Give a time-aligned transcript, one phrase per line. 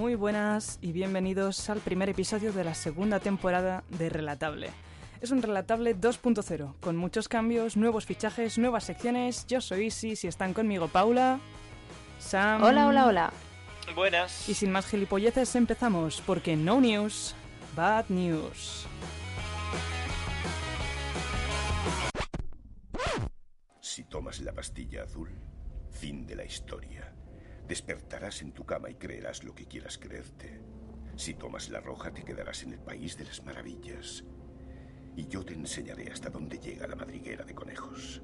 [0.00, 4.70] Muy buenas y bienvenidos al primer episodio de la segunda temporada de Relatable.
[5.20, 9.46] Es un Relatable 2.0, con muchos cambios, nuevos fichajes, nuevas secciones.
[9.46, 11.38] Yo soy Isis y están conmigo Paula,
[12.18, 12.62] Sam...
[12.62, 13.32] Hola, hola, hola.
[13.94, 14.48] Buenas.
[14.48, 17.34] Y sin más gilipolleces empezamos, porque no news,
[17.76, 18.86] bad news.
[23.82, 25.28] Si tomas la pastilla azul,
[25.90, 27.09] fin de la historia.
[27.70, 30.60] Despertarás en tu cama y creerás lo que quieras creerte.
[31.14, 34.24] Si tomas la roja, te quedarás en el país de las maravillas.
[35.14, 38.22] Y yo te enseñaré hasta dónde llega la madriguera de conejos.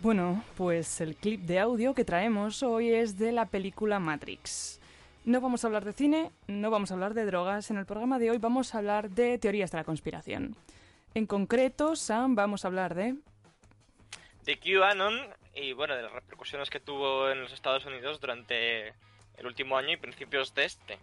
[0.00, 4.78] Bueno, pues el clip de audio que traemos hoy es de la película Matrix.
[5.24, 7.72] No vamos a hablar de cine, no vamos a hablar de drogas.
[7.72, 10.54] En el programa de hoy vamos a hablar de teorías de la conspiración.
[11.14, 13.16] En concreto, Sam, vamos a hablar de...
[14.44, 15.14] De QAnon
[15.54, 19.92] y bueno, de las repercusiones que tuvo en los Estados Unidos durante el último año
[19.92, 20.98] y principios de este.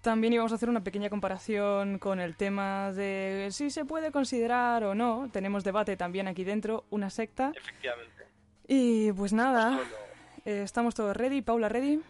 [0.00, 4.82] También íbamos a hacer una pequeña comparación con el tema de si se puede considerar
[4.84, 5.28] o no.
[5.32, 7.52] Tenemos debate también aquí dentro, una secta.
[7.54, 8.24] Efectivamente.
[8.66, 9.98] Y pues nada, Pues todo.
[10.46, 11.42] eh, estamos todos ready.
[11.42, 12.00] Paula, ready.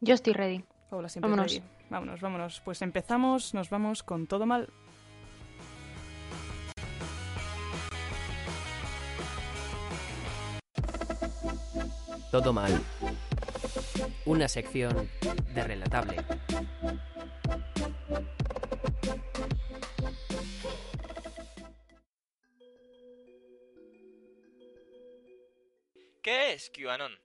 [0.00, 0.64] Yo estoy ready.
[0.88, 1.52] Paula siempre Vámonos.
[1.52, 1.64] ready.
[1.90, 2.60] Vámonos, vámonos.
[2.64, 4.68] Pues empezamos, nos vamos con todo mal.
[12.36, 12.84] Todo mal.
[14.26, 15.10] Una sección
[15.54, 16.16] de relatable.
[26.20, 27.18] ¿Qué es QAnon?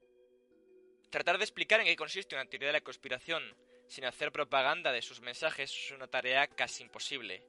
[1.09, 3.43] Tratar de explicar en qué consiste una teoría de la conspiración
[3.89, 7.43] sin hacer propaganda de sus mensajes es una tarea casi imposible.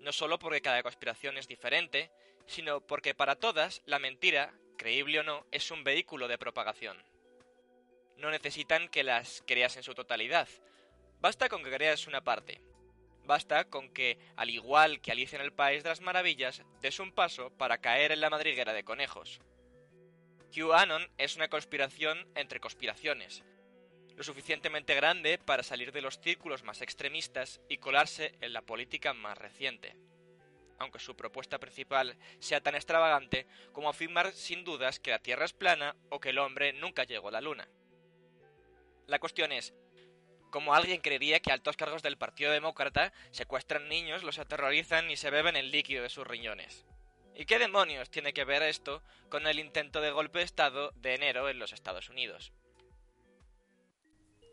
[0.00, 2.10] No solo porque cada conspiración es diferente,
[2.46, 6.96] sino porque para todas la mentira, creíble o no, es un vehículo de propagación.
[8.16, 10.48] No necesitan que las creas en su totalidad.
[11.20, 12.62] Basta con que creas una parte.
[13.26, 17.12] Basta con que, al igual que Alicia en el País de las Maravillas, des un
[17.12, 19.42] paso para caer en la madriguera de conejos.
[20.50, 23.44] QAnon es una conspiración entre conspiraciones,
[24.16, 29.12] lo suficientemente grande para salir de los círculos más extremistas y colarse en la política
[29.12, 29.94] más reciente.
[30.80, 35.52] Aunque su propuesta principal sea tan extravagante como afirmar sin dudas que la Tierra es
[35.52, 37.68] plana o que el hombre nunca llegó a la Luna.
[39.06, 39.74] La cuestión es,
[40.50, 45.30] ¿cómo alguien creería que altos cargos del Partido Demócrata secuestran niños, los aterrorizan y se
[45.30, 46.86] beben el líquido de sus riñones?
[47.34, 51.14] ¿Y qué demonios tiene que ver esto con el intento de golpe de Estado de
[51.14, 52.54] enero en los Estados Unidos?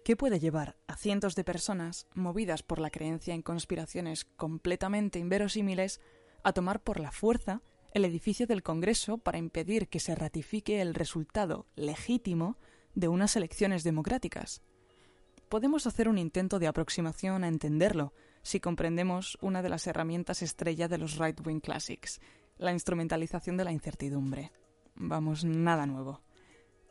[0.07, 5.99] ¿Qué puede llevar a cientos de personas, movidas por la creencia en conspiraciones completamente inverosímiles,
[6.43, 7.61] a tomar por la fuerza
[7.93, 12.55] el edificio del Congreso para impedir que se ratifique el resultado legítimo
[12.95, 14.61] de unas elecciones democráticas?
[15.49, 18.13] Podemos hacer un intento de aproximación a entenderlo
[18.43, 22.21] si comprendemos una de las herramientas estrella de los right-wing classics,
[22.57, 24.53] la instrumentalización de la incertidumbre.
[24.95, 26.21] Vamos, nada nuevo.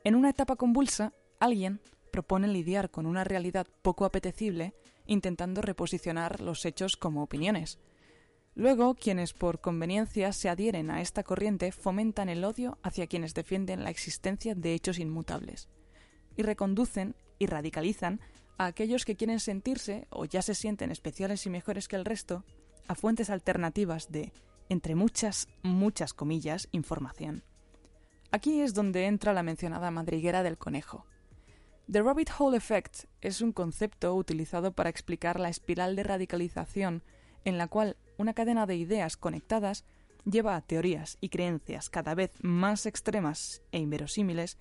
[0.04, 4.74] En una etapa convulsa, alguien propone lidiar con una realidad poco apetecible
[5.06, 7.78] intentando reposicionar los hechos como opiniones.
[8.54, 13.84] Luego, quienes por conveniencia se adhieren a esta corriente fomentan el odio hacia quienes defienden
[13.84, 15.68] la existencia de hechos inmutables
[16.36, 18.20] y reconducen y radicalizan
[18.58, 22.44] a aquellos que quieren sentirse o ya se sienten especiales y mejores que el resto
[22.88, 24.32] a fuentes alternativas de,
[24.68, 27.44] entre muchas, muchas comillas, información.
[28.30, 31.06] Aquí es donde entra la mencionada madriguera del conejo.
[31.90, 37.04] The Rabbit Hole Effect es un concepto utilizado para explicar la espiral de radicalización
[37.44, 39.84] en la cual una cadena de ideas conectadas
[40.24, 44.58] lleva a teorías y creencias cada vez más extremas e inverosímiles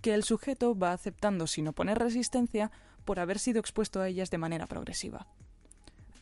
[0.00, 2.72] que el sujeto va aceptando sin oponer resistencia
[3.04, 5.28] por haber sido expuesto a ellas de manera progresiva.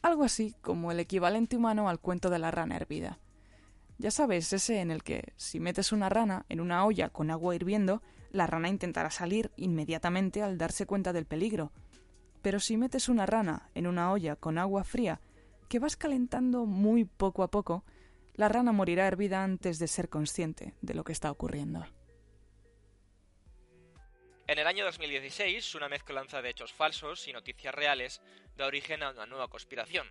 [0.03, 3.19] Algo así como el equivalente humano al cuento de la rana hervida.
[3.99, 7.55] Ya sabes, ese en el que si metes una rana en una olla con agua
[7.55, 11.73] hirviendo, la rana intentará salir inmediatamente al darse cuenta del peligro.
[12.43, 15.21] Pero si metes una rana en una olla con agua fría,
[15.69, 17.85] que vas calentando muy poco a poco,
[18.35, 21.87] la rana morirá hervida antes de ser consciente de lo que está ocurriendo.
[24.47, 28.21] En el año 2016, una mezcolanza de hechos falsos y noticias reales
[28.57, 30.07] da origen a una nueva conspiración,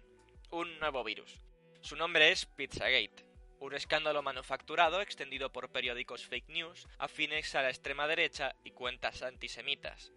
[0.49, 1.39] un nuevo virus.
[1.81, 3.32] Su nombre es Pizzagate,
[3.63, 9.21] un escándalo manufacturado extendido por periódicos fake news afines a la extrema derecha y cuentas
[9.21, 10.11] antisemitas.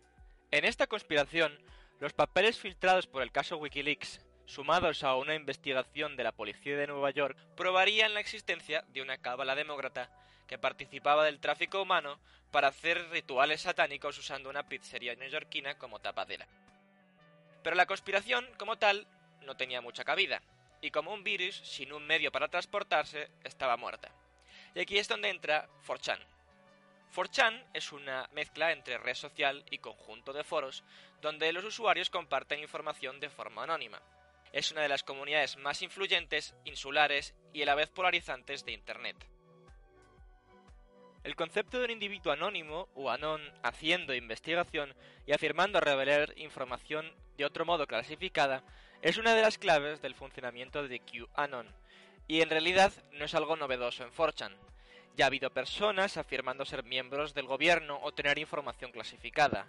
[0.50, 1.56] En esta conspiración,
[2.00, 6.86] los papeles filtrados por el caso Wikileaks sumados a una investigación de la policía de
[6.86, 10.10] Nueva York, probarían la existencia de una cábala demócrata
[10.46, 12.20] que participaba del tráfico humano
[12.50, 16.46] para hacer rituales satánicos usando una pizzería neoyorquina como tapadera.
[17.62, 19.06] Pero la conspiración, como tal,
[19.42, 20.42] no tenía mucha cabida,
[20.80, 24.10] y como un virus sin un medio para transportarse, estaba muerta.
[24.74, 26.18] Y aquí es donde entra 4chan.
[27.14, 30.84] 4chan es una mezcla entre red social y conjunto de foros
[31.22, 34.02] donde los usuarios comparten información de forma anónima.
[34.52, 39.16] Es una de las comunidades más influyentes, insulares y a la vez polarizantes de Internet.
[41.24, 44.94] El concepto de un individuo anónimo o anón haciendo investigación
[45.26, 48.62] y afirmando revelar información de otro modo clasificada
[49.02, 51.68] es una de las claves del funcionamiento de QAnon,
[52.28, 54.52] y en realidad no es algo novedoso en 4chan.
[55.16, 59.66] Ya ha habido personas afirmando ser miembros del gobierno o tener información clasificada,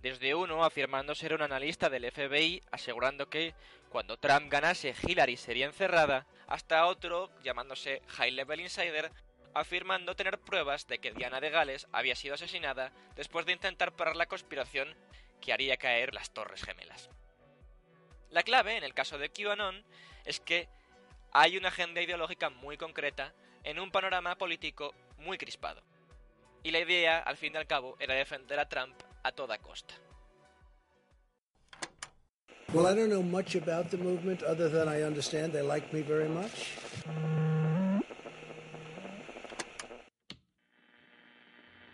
[0.00, 3.54] desde uno afirmando ser un analista del FBI asegurando que
[3.90, 9.10] cuando Trump ganase Hillary sería encerrada, hasta otro llamándose High Level Insider
[9.54, 14.14] afirmando tener pruebas de que Diana de Gales había sido asesinada después de intentar parar
[14.14, 14.94] la conspiración
[15.40, 17.10] que haría caer las Torres Gemelas.
[18.30, 19.82] La clave, en el caso de QAnon,
[20.24, 20.68] es que
[21.32, 23.32] hay una agenda ideológica muy concreta
[23.62, 25.82] en un panorama político muy crispado.
[26.62, 29.94] Y la idea, al fin y al cabo, era defender a Trump a toda costa.
[32.72, 36.02] Well, I don't know much about the movement other than I understand they like me
[36.02, 36.74] very much.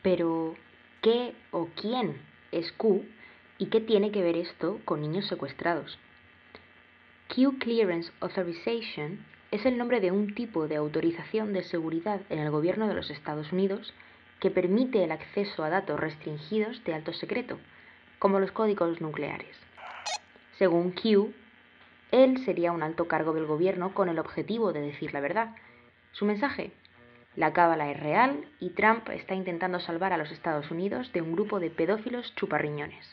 [0.02, 0.56] Pero,
[1.02, 3.05] ¿qué o quién es Q
[3.58, 5.99] y qué tiene que ver esto con niños secuestrados?
[7.34, 12.50] Q Clearance Authorization es el nombre de un tipo de autorización de seguridad en el
[12.50, 13.94] gobierno de los Estados Unidos
[14.38, 17.58] que permite el acceso a datos restringidos de alto secreto,
[18.19, 19.56] como los códigos nucleares.
[20.58, 21.32] Según Q,
[22.11, 25.56] él sería un alto cargo del gobierno con el objetivo de decir la verdad.
[26.12, 26.73] Su mensaje,
[27.35, 31.32] la cábala es real y Trump está intentando salvar a los Estados Unidos de un
[31.32, 33.11] grupo de pedófilos chuparriñones.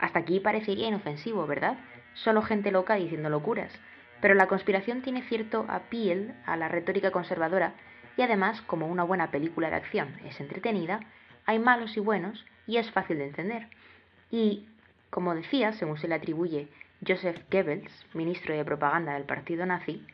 [0.00, 1.78] Hasta aquí parecería inofensivo, ¿verdad?
[2.14, 3.72] Solo gente loca diciendo locuras.
[4.20, 7.74] Pero la conspiración tiene cierto appeal a la retórica conservadora
[8.16, 11.00] y además, como una buena película de acción es entretenida,
[11.46, 13.68] hay malos y buenos y es fácil de entender.
[14.30, 14.68] Y,
[15.08, 16.68] como decía, según se le atribuye
[17.06, 20.04] Joseph Goebbels, ministro de propaganda del partido nazi,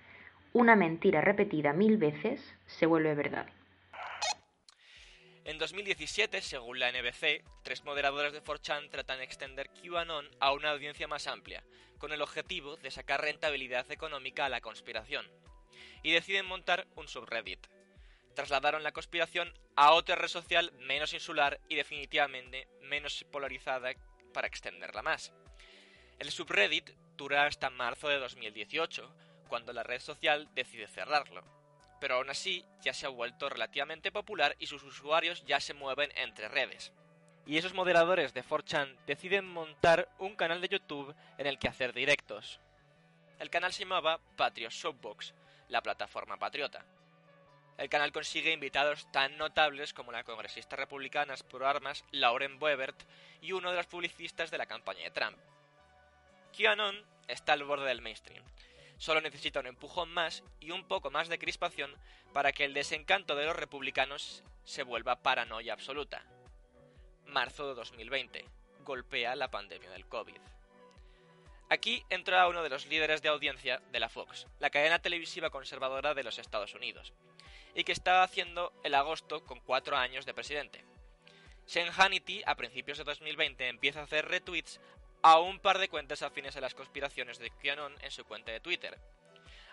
[0.53, 3.47] una mentira repetida mil veces se vuelve verdad.
[5.47, 10.71] En 2017, según la NBC, tres moderadores de 4chan tratan de extender QAnon a una
[10.71, 11.63] audiencia más amplia,
[11.99, 15.25] con el objetivo de sacar rentabilidad económica a la conspiración,
[16.03, 17.65] y deciden montar un subreddit.
[18.35, 23.93] Trasladaron la conspiración a otra red social menos insular y definitivamente menos polarizada
[24.35, 25.33] para extenderla más.
[26.19, 29.15] El subreddit dura hasta marzo de 2018,
[29.47, 31.56] cuando la red social decide cerrarlo.
[32.01, 36.11] Pero aún así ya se ha vuelto relativamente popular y sus usuarios ya se mueven
[36.17, 36.93] entre redes.
[37.47, 41.93] Y esos moderadores de 4chan deciden montar un canal de YouTube en el que hacer
[41.93, 42.61] directos.
[43.39, 45.35] El canal se llamaba Patriot Shopbox,
[45.69, 46.85] la plataforma patriota.
[47.79, 53.03] El canal consigue invitados tan notables como la congresista republicana por armas Lauren Boebert
[53.43, 55.37] y uno de los publicistas de la campaña de Trump.
[56.57, 58.43] QAnon está al borde del mainstream,
[58.99, 61.95] Solo necesita un empujón más y un poco más de crispación
[62.33, 66.25] para que el desencanto de los republicanos se vuelva paranoia absoluta.
[67.27, 68.45] Marzo de 2020.
[68.85, 70.41] Golpea la pandemia del COVID.
[71.69, 76.15] Aquí entra uno de los líderes de audiencia de la Fox, la cadena televisiva conservadora
[76.15, 77.13] de los Estados Unidos,
[77.75, 80.85] y que está haciendo el agosto con cuatro años de presidente.
[81.65, 84.81] Sean Hannity, a principios de 2020, empieza a hacer retweets
[85.23, 88.61] a un par de cuentas afines a las conspiraciones de QAnon en su cuenta de
[88.61, 88.99] Twitter.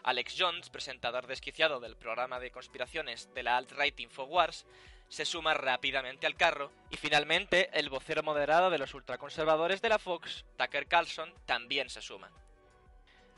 [0.04, 4.66] Alex Jones, presentador desquiciado del programa de conspiraciones de la alt-right Infowars,
[5.08, 10.00] se suma rápidamente al carro y finalmente el vocero moderado de los ultraconservadores de la
[10.00, 12.32] Fox, Tucker Carlson, también se suma.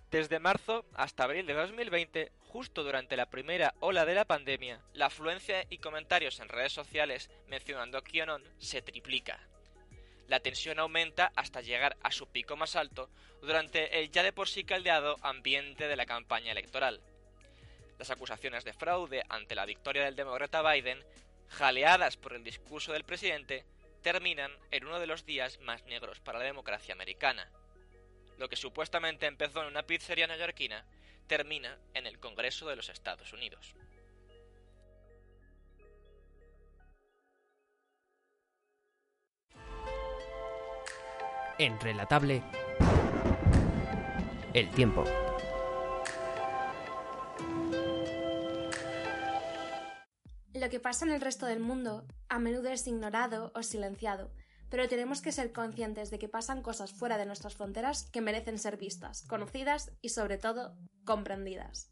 [0.09, 5.07] Desde marzo hasta abril de 2020, justo durante la primera ola de la pandemia, la
[5.07, 9.39] afluencia y comentarios en redes sociales mencionando a QAnon se triplica
[10.27, 13.09] la tensión aumenta hasta llegar a su pico más alto
[13.41, 17.01] durante el ya de por sí caldeado ambiente de la campaña electoral.
[17.99, 21.03] Las acusaciones de fraude ante la victoria del demócrata Biden,
[21.47, 23.65] jaleadas por el discurso del presidente,
[24.01, 27.49] terminan en uno de los días más negros para la democracia americana.
[28.37, 30.85] Lo que supuestamente empezó en una pizzería neoyorquina
[31.27, 33.75] termina en el Congreso de los Estados Unidos.
[41.57, 42.43] en Relatable
[44.53, 45.03] El Tiempo.
[50.53, 54.31] Lo que pasa en el resto del mundo a menudo es ignorado o silenciado,
[54.69, 58.57] pero tenemos que ser conscientes de que pasan cosas fuera de nuestras fronteras que merecen
[58.57, 61.91] ser vistas, conocidas y sobre todo comprendidas.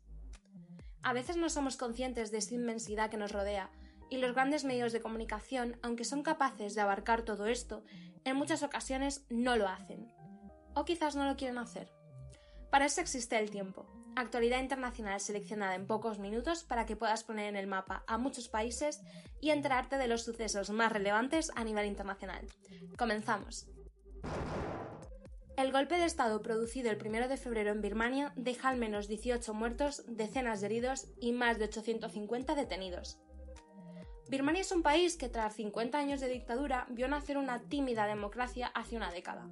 [1.03, 3.69] A veces no somos conscientes de esa inmensidad que nos rodea,
[4.09, 7.83] y los grandes medios de comunicación, aunque son capaces de abarcar todo esto,
[8.25, 10.11] en muchas ocasiones no lo hacen.
[10.75, 11.91] O quizás no lo quieren hacer.
[12.69, 17.47] Para eso existe el tiempo, actualidad internacional seleccionada en pocos minutos para que puedas poner
[17.47, 19.01] en el mapa a muchos países
[19.41, 22.47] y enterarte de los sucesos más relevantes a nivel internacional.
[22.97, 23.67] Comenzamos.
[25.55, 29.53] El golpe de Estado producido el 1 de febrero en Birmania deja al menos 18
[29.53, 33.19] muertos, decenas de heridos y más de 850 detenidos.
[34.29, 38.67] Birmania es un país que tras 50 años de dictadura vio nacer una tímida democracia
[38.67, 39.47] hace una década.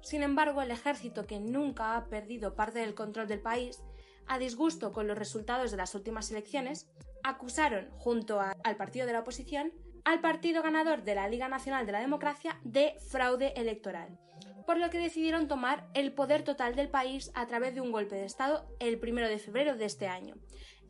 [0.00, 3.82] Sin embargo, el ejército, que nunca ha perdido parte del control del país,
[4.28, 6.88] a disgusto con los resultados de las últimas elecciones,
[7.24, 9.72] acusaron, junto al partido de la oposición,
[10.04, 14.16] al partido ganador de la Liga Nacional de la Democracia de fraude electoral,
[14.64, 18.14] por lo que decidieron tomar el poder total del país a través de un golpe
[18.14, 20.36] de Estado el 1 de febrero de este año,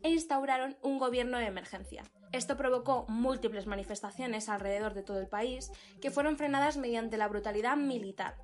[0.03, 2.03] e instauraron un gobierno de emergencia.
[2.31, 7.77] Esto provocó múltiples manifestaciones alrededor de todo el país que fueron frenadas mediante la brutalidad
[7.77, 8.35] militar,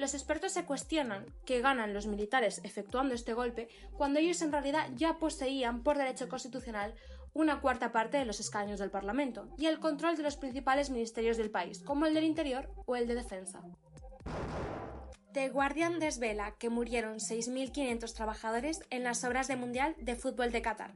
[0.00, 4.88] los expertos se cuestionan qué ganan los militares efectuando este golpe cuando ellos en realidad
[4.94, 6.94] ya poseían por derecho constitucional
[7.34, 11.36] una cuarta parte de los escaños del Parlamento y el control de los principales ministerios
[11.36, 13.60] del país, como el del Interior o el de Defensa.
[15.32, 20.62] The Guardian desvela que murieron 6.500 trabajadores en las obras de Mundial de Fútbol de
[20.62, 20.94] Qatar.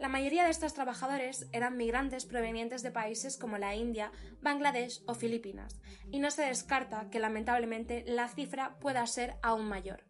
[0.00, 5.14] La mayoría de estos trabajadores eran migrantes provenientes de países como la India, Bangladesh o
[5.14, 5.78] Filipinas,
[6.10, 10.02] y no se descarta que lamentablemente la cifra pueda ser aún mayor.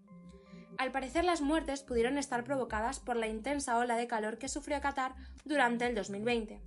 [0.78, 4.80] Al parecer las muertes pudieron estar provocadas por la intensa ola de calor que sufrió
[4.80, 6.62] Qatar durante el 2020.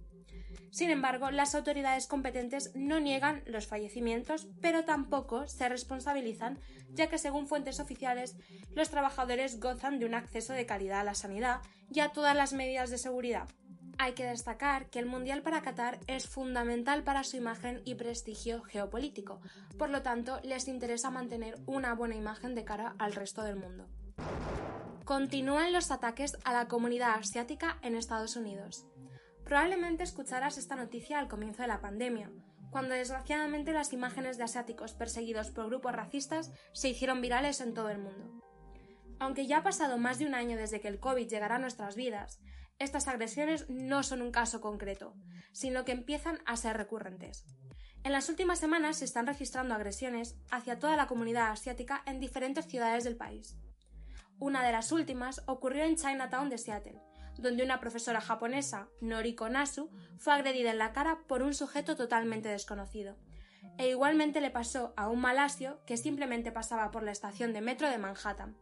[0.72, 6.60] Sin embargo, las autoridades competentes no niegan los fallecimientos, pero tampoco se responsabilizan,
[6.92, 8.36] ya que según fuentes oficiales,
[8.74, 12.54] los trabajadores gozan de un acceso de calidad a la sanidad y a todas las
[12.54, 13.48] medidas de seguridad.
[14.00, 18.64] Hay que destacar que el Mundial para Qatar es fundamental para su imagen y prestigio
[18.64, 19.40] geopolítico,
[19.78, 23.88] por lo tanto les interesa mantener una buena imagen de cara al resto del mundo.
[25.06, 28.86] Continúan los ataques a la comunidad asiática en Estados Unidos.
[29.54, 32.32] Probablemente escucharás esta noticia al comienzo de la pandemia,
[32.72, 37.90] cuando desgraciadamente las imágenes de asiáticos perseguidos por grupos racistas se hicieron virales en todo
[37.90, 38.42] el mundo.
[39.20, 41.96] Aunque ya ha pasado más de un año desde que el COVID llegara a nuestras
[41.96, 42.40] vidas,
[42.80, 45.14] estas agresiones no son un caso concreto,
[45.52, 47.46] sino que empiezan a ser recurrentes.
[48.04, 52.66] En las últimas semanas se están registrando agresiones hacia toda la comunidad asiática en diferentes
[52.66, 53.56] ciudades del país.
[54.40, 57.00] Una de las últimas ocurrió en Chinatown de Seattle,
[57.38, 62.50] donde una profesora japonesa, Noriko Nasu, fue agredida en la cara por un sujeto totalmente
[62.50, 63.18] desconocido.
[63.78, 67.90] E igualmente le pasó a un malasio que simplemente pasaba por la estación de metro
[67.90, 68.58] de Manhattan.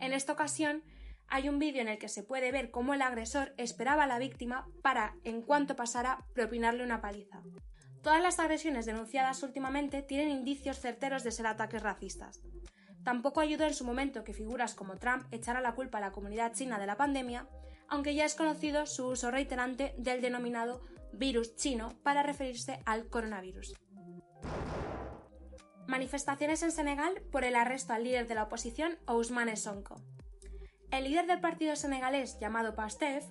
[0.00, 0.82] En esta ocasión,
[1.28, 4.18] hay un vídeo en el que se puede ver cómo el agresor esperaba a la
[4.18, 7.42] víctima para, en cuanto pasara, propinarle una paliza.
[8.02, 12.42] Todas las agresiones denunciadas últimamente tienen indicios certeros de ser ataques racistas.
[13.04, 16.52] Tampoco ayudó en su momento que figuras como Trump echara la culpa a la comunidad
[16.52, 17.48] china de la pandemia,
[17.92, 20.80] aunque ya es conocido su uso reiterante del denominado
[21.12, 23.74] virus chino para referirse al coronavirus.
[25.86, 30.00] Manifestaciones en Senegal por el arresto al líder de la oposición, Ousmane Sonko.
[30.90, 33.26] El líder del partido senegalés llamado PASTEF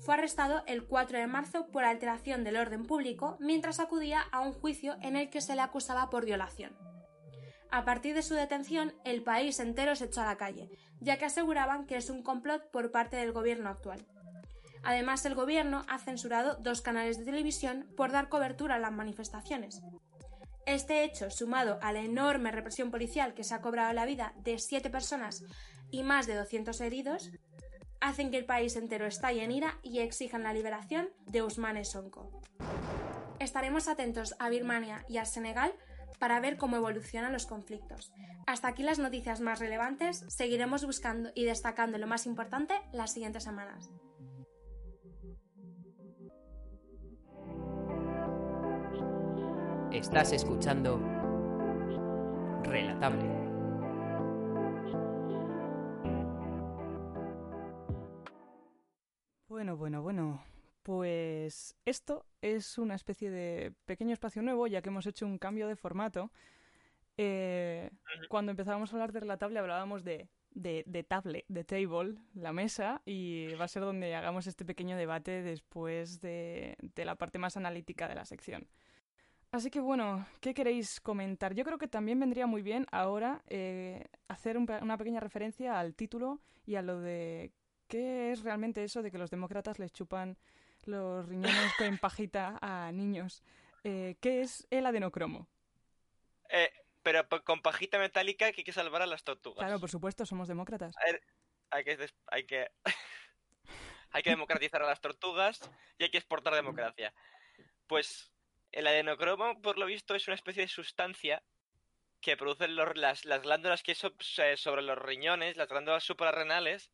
[0.00, 4.54] fue arrestado el 4 de marzo por alteración del orden público mientras acudía a un
[4.54, 6.74] juicio en el que se le acusaba por violación.
[7.70, 10.70] A partir de su detención, el país entero se echó a la calle,
[11.00, 14.06] ya que aseguraban que es un complot por parte del gobierno actual.
[14.82, 19.82] Además, el gobierno ha censurado dos canales de televisión por dar cobertura a las manifestaciones.
[20.64, 24.58] Este hecho, sumado a la enorme represión policial que se ha cobrado la vida de
[24.58, 25.44] siete personas
[25.90, 27.30] y más de 200 heridos,
[28.00, 32.42] hacen que el país entero estalle en ira y exijan la liberación de Ousmane Sonko.
[33.38, 35.72] Estaremos atentos a Birmania y al Senegal
[36.18, 38.12] para ver cómo evolucionan los conflictos.
[38.46, 43.44] Hasta aquí las noticias más relevantes, seguiremos buscando y destacando lo más importante las siguientes
[43.44, 43.90] semanas.
[49.92, 51.00] Estás escuchando
[52.64, 53.46] Relatable.
[59.48, 60.55] Bueno, bueno, bueno.
[60.86, 65.66] Pues esto es una especie de pequeño espacio nuevo, ya que hemos hecho un cambio
[65.66, 66.30] de formato.
[67.16, 67.90] Eh,
[68.28, 73.02] cuando empezábamos a hablar de Relatable hablábamos de de, de table, de table, la mesa,
[73.04, 77.56] y va a ser donde hagamos este pequeño debate después de, de la parte más
[77.56, 78.68] analítica de la sección.
[79.50, 81.52] Así que bueno, ¿qué queréis comentar?
[81.54, 85.96] Yo creo que también vendría muy bien ahora eh, hacer un una pequeña referencia al
[85.96, 87.50] título y a lo de
[87.88, 90.38] qué es realmente eso de que los demócratas les chupan
[90.86, 93.42] los riñones con pajita a niños.
[93.84, 95.48] Eh, ¿Qué es el adenocromo?
[96.48, 96.70] Eh,
[97.02, 99.58] pero con pajita metálica que hay que salvar a las tortugas.
[99.64, 100.94] Claro, por supuesto, somos demócratas.
[101.70, 102.70] Hay que, hay que,
[104.10, 105.60] hay que democratizar a las tortugas
[105.98, 107.12] y hay que exportar democracia.
[107.86, 108.32] Pues
[108.72, 111.42] el adenocromo, por lo visto, es una especie de sustancia
[112.20, 114.14] que producen los- las, las glándulas que so-
[114.56, 116.90] sobre los riñones, las glándulas suprarrenales,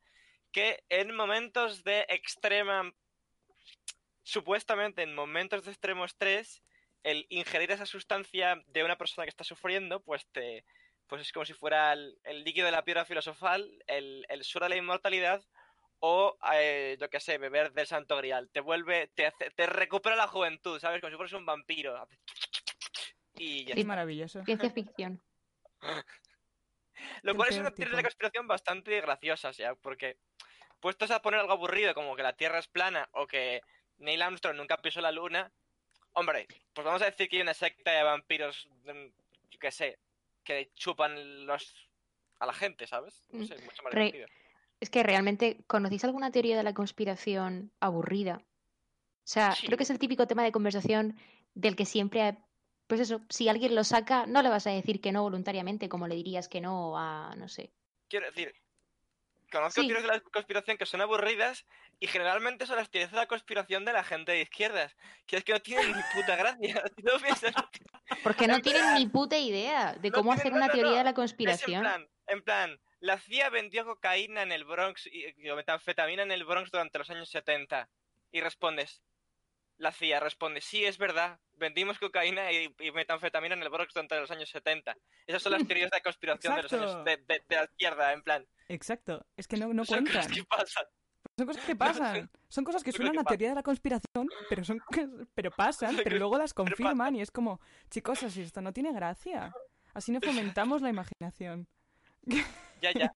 [0.51, 2.93] que en momentos de extrema,
[4.23, 6.63] supuestamente en momentos de extremo estrés,
[7.03, 10.65] el ingerir esa sustancia de una persona que está sufriendo, pues te,
[11.09, 14.67] pues es como si fuera el, el líquido de la piedra filosofal, el, el suero
[14.67, 15.43] de la inmortalidad,
[15.99, 18.51] o eh, yo qué sé, beber del santo grial.
[18.53, 21.01] Te vuelve, te, hace- te recupera la juventud, ¿sabes?
[21.01, 22.09] Como si fueras un vampiro.
[23.35, 23.89] Y ya Es está.
[23.89, 24.45] maravilloso.
[24.45, 25.23] Ciencia ficción.
[27.23, 30.19] Lo cual es una teoría de conspiración bastante graciosa, ya, porque
[30.83, 33.63] puestos a poner algo aburrido como que la Tierra es plana o que
[33.99, 35.51] Neil Armstrong nunca pisó la Luna,
[36.13, 39.07] hombre, pues vamos a decir que hay una secta de vampiros, mm,
[39.51, 39.99] yo qué sé,
[40.45, 41.89] que chupan los
[42.41, 43.27] a la gente, ¿sabes?
[43.31, 44.27] No Mm, sé, mucho más re-.
[44.81, 48.43] Es que realmente, ¿conocéis alguna teoría de la conspiración aburrida?
[48.45, 49.67] O sea, Sí.
[49.67, 51.17] creo que es el típico tema de conversación
[51.55, 52.37] del que siempre,
[52.89, 56.09] pues eso, si alguien lo saca, no le vas a decir que no voluntariamente, como
[56.09, 57.71] le dirías que no a, no sé.
[58.09, 58.53] Quiero decir,
[59.53, 59.87] conozco Sí.
[59.87, 61.65] teorías de la conspiración que son aburridas
[62.01, 65.45] y generalmente son las teorías de la conspiración de la gente de izquierdas, que es
[65.45, 66.83] que no tienen ni puta gracia.
[67.05, 67.55] No piensas,
[68.25, 70.99] Porque no En tienen plan- ni puta idea de cómo hacer una no, teoría no.
[70.99, 71.81] de la en conspiración.
[71.83, 76.45] plan, en plan, la CIA vendió cocaína en el Bronx y, y metanfetamina en el
[76.45, 77.89] Bronx durante los años 70.
[78.33, 79.03] Y respondes,
[79.79, 84.19] la CIA responde, sí, es verdad, vendimos cocaína y, y metanfetamina en el Bronx durante
[84.21, 84.95] los años 70.
[85.27, 87.05] Esas son las teorías de conspiración de los años Exacto.
[87.11, 88.47] de, de- de la izquierda, en plan.
[88.73, 89.27] Exacto.
[89.37, 90.35] Es que no, no son cosas cuentan.
[90.35, 90.87] que pasan.
[91.37, 92.31] Son cosas que pasan.
[92.49, 94.81] Son cosas que suenan cosas a teoría de la conspiración, pero son
[95.35, 99.53] pero pasan, pero luego las confirman y es como, chicos, así esto no tiene gracia.
[99.93, 101.67] Así no fomentamos la imaginación.
[102.81, 103.15] Ya, ya.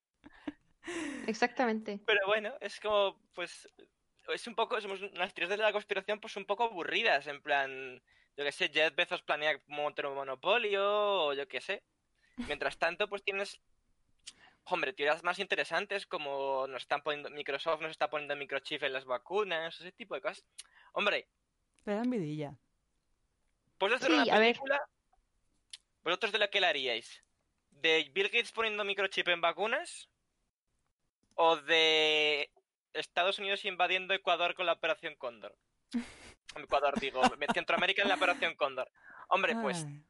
[1.26, 2.00] Exactamente.
[2.06, 3.66] Pero bueno, es como, pues,
[4.28, 8.02] es un poco, somos unas teorías de la conspiración, pues un poco aburridas, en plan,
[8.36, 11.82] yo que sé, Jeff Bezos planea montar un monopolio, o yo que sé.
[12.36, 13.58] Mientras tanto, pues tienes,
[14.68, 19.04] hombre, teorías más interesantes, como nos están poniendo, Microsoft nos está poniendo microchip en las
[19.04, 20.44] vacunas, ese tipo de cosas.
[20.92, 21.28] Hombre,
[21.84, 22.54] Le dan vidilla.
[23.78, 24.80] ¿puedes hacer Sí, una película?
[26.02, 27.22] ¿Vosotros de la que la haríais?
[27.70, 30.08] ¿De Bill Gates poniendo microchip en vacunas?
[31.34, 32.50] ¿O de
[32.94, 35.54] Estados Unidos invadiendo Ecuador con la Operación Cóndor?
[36.56, 37.20] Ecuador, digo,
[37.52, 38.90] Centroamérica en la Operación Cóndor.
[39.28, 40.02] Hombre, pues Ay,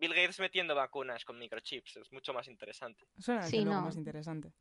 [0.00, 3.04] Bill Gates metiendo vacunas con microchips es mucho más interesante.
[3.18, 3.82] suena Sí, no.
[3.82, 4.52] más interesante.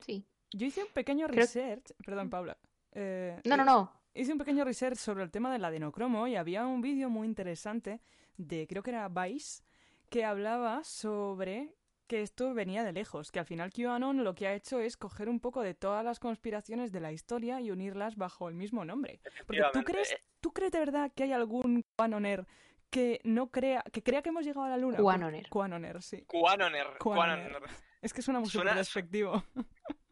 [0.00, 0.24] Sí.
[0.52, 2.56] Yo hice un pequeño Creo- research, perdón, Paula.
[2.92, 3.92] Eh, No, no, no.
[4.14, 8.00] Hice un pequeño research sobre el tema del adenocromo y había un vídeo muy interesante
[8.38, 9.62] de, creo que era Vice,
[10.08, 11.74] que hablaba sobre
[12.06, 15.28] que esto venía de lejos, que al final QAnon lo que ha hecho es coger
[15.28, 19.20] un poco de todas las conspiraciones de la historia y unirlas bajo el mismo nombre.
[19.46, 22.46] Porque tú crees, tú crees de verdad que hay algún QAnoner
[22.90, 24.96] que no crea, que crea que hemos llegado a la luna.
[24.98, 25.48] QAnoner.
[25.48, 26.24] QAnoner, sí.
[26.26, 26.86] QAnoner.
[26.98, 27.62] QAnoner.
[28.02, 29.44] Es que suena muy Suena- súper despectivo.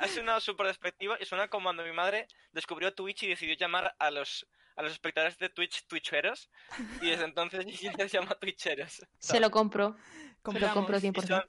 [0.00, 3.94] Ha sonado súper despectivo y suena como cuando mi madre descubrió Twitch y decidió llamar
[3.98, 6.50] a los, a los espectadores de Twitch Twitcheros
[7.02, 9.06] y desde entonces ya les llama Twitcheros.
[9.18, 9.94] Se lo compro.
[10.50, 11.26] Se lo compro Y 100%.
[11.26, 11.44] son-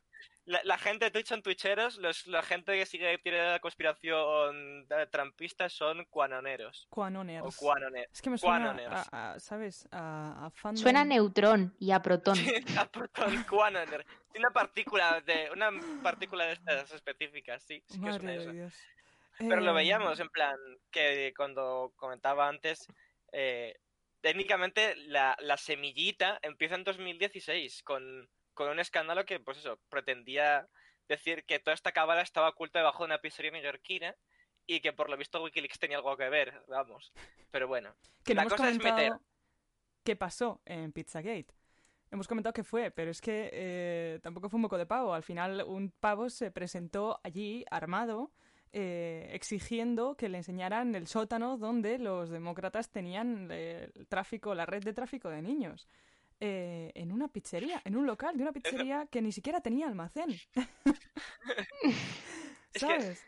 [0.49, 3.59] la, la gente de Twitch son Twitcheros, los, la gente que sigue teoría de la
[3.59, 6.87] conspiración eh, trampista son cuanoneros.
[6.89, 7.55] O QAnoners.
[7.55, 8.11] cuanoneros.
[8.11, 8.75] Es que me suena,
[9.11, 9.87] a, a, ¿sabes?
[9.91, 10.81] A, a fandom.
[10.81, 12.35] Suena a neutrón y a protón.
[12.79, 14.03] A protón, cuanoner.
[14.35, 15.69] Una partícula de una
[16.01, 18.51] partícula de estas específicas, sí, sí que Madre suena de eso.
[18.51, 18.73] Dios.
[19.37, 20.57] Pero lo Eh, veíamos en plan
[20.89, 22.87] que cuando comentaba antes,
[23.31, 23.75] eh,
[24.21, 28.27] técnicamente la, la semillita empieza en 2016 con,
[28.59, 30.67] con un escándalo que, pues eso, pretendía
[31.07, 34.13] decir que toda esta cábala estaba oculta debajo de una pizzería neoyorquina
[34.67, 37.13] y que por lo visto Wikileaks tenía algo que ver, vamos.
[37.51, 37.95] Pero bueno,
[38.25, 39.19] Que la hemos cosa es comentado meter.
[40.03, 41.55] qué pasó en Pizzagate.
[42.11, 45.13] Hemos comentado qué fue, pero es que eh, tampoco fue un moco de pavo.
[45.13, 48.33] Al final, un pavo se presentó allí armado,
[48.73, 54.65] eh, exigiendo que le enseñaran el sótano donde los demócratas tenían eh, el tráfico, la
[54.65, 55.87] red de tráfico de niños.
[56.39, 60.29] Eh, en una pizzería, en un local de una pizzería que ni siquiera tenía almacén.
[62.73, 63.25] Es que- ¿Sabes?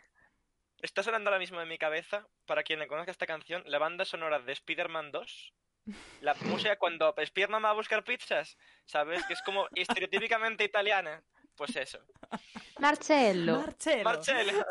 [0.82, 4.04] Está sonando ahora mismo en mi cabeza, para quien le conozca esta canción, la banda
[4.04, 5.54] sonora de Spider-Man 2.
[6.21, 9.24] La música cuando Spider-Man va a buscar pizzas, ¿sabes?
[9.26, 11.24] Que es como estereotípicamente italiana.
[11.56, 12.00] Pues eso.
[12.80, 13.60] Marcello.
[13.60, 14.04] Marcelo.
[14.04, 14.65] Marcelo.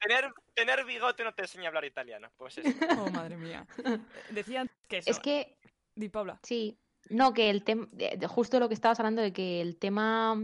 [0.00, 2.32] tener, tener bigote no te enseña a hablar italiano.
[2.36, 2.70] Pues eso.
[2.98, 3.66] Oh, madre mía.
[4.30, 5.10] Decían que eso.
[5.10, 5.58] es que
[5.94, 6.40] Di, Paula.
[6.42, 6.76] Sí,
[7.10, 7.88] no, que el tema,
[8.28, 10.36] justo lo que estabas hablando de que el tema,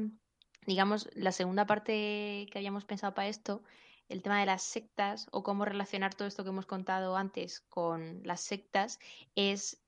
[0.67, 3.63] digamos, la segunda parte que habíamos pensado para esto,
[4.09, 8.21] el tema de las sectas o cómo relacionar todo esto que hemos contado antes con
[8.25, 8.99] las sectas,
[9.35, 9.83] es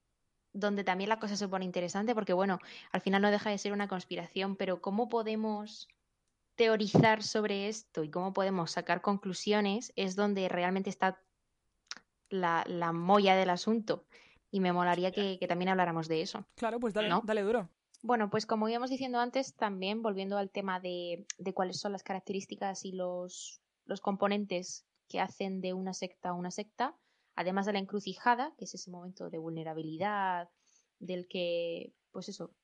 [0.52, 2.58] donde también la cosa se pone interesante, porque bueno,
[2.92, 5.88] al final no deja de ser una conspiración, pero ¿cómo podemos
[6.54, 9.92] teorizar sobre esto y cómo podemos sacar conclusiones?
[9.96, 11.22] Es donde realmente está
[12.30, 14.06] la, la molla del asunto.
[14.56, 16.46] Y me molaría que, que también habláramos de eso.
[16.54, 17.20] Claro, pues dale, ¿No?
[17.26, 17.68] dale duro.
[18.02, 22.02] Bueno, pues como íbamos diciendo antes, también volviendo al tema de, de cuáles son las
[22.02, 26.96] características y los, los componentes que hacen de una secta una secta,
[27.34, 30.48] además de la encrucijada, que es ese momento de vulnerabilidad,
[31.00, 32.54] del que, pues eso,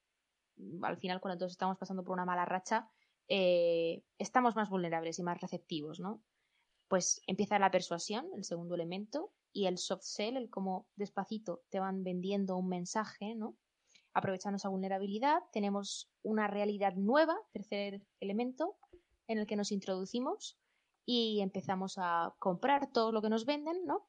[0.81, 2.89] al final cuando todos estamos pasando por una mala racha,
[3.29, 6.23] eh, estamos más vulnerables y más receptivos, ¿no?
[6.89, 11.81] Pues empieza la persuasión, el segundo elemento, y el soft sell, el cómo despacito te
[11.81, 13.57] van vendiendo un mensaje, ¿no?
[14.15, 18.77] Aprovechando esa vulnerabilidad, tenemos una realidad nueva, tercer elemento,
[19.27, 20.59] en el que nos introducimos
[21.05, 24.09] y empezamos a comprar todo lo que nos venden, ¿no?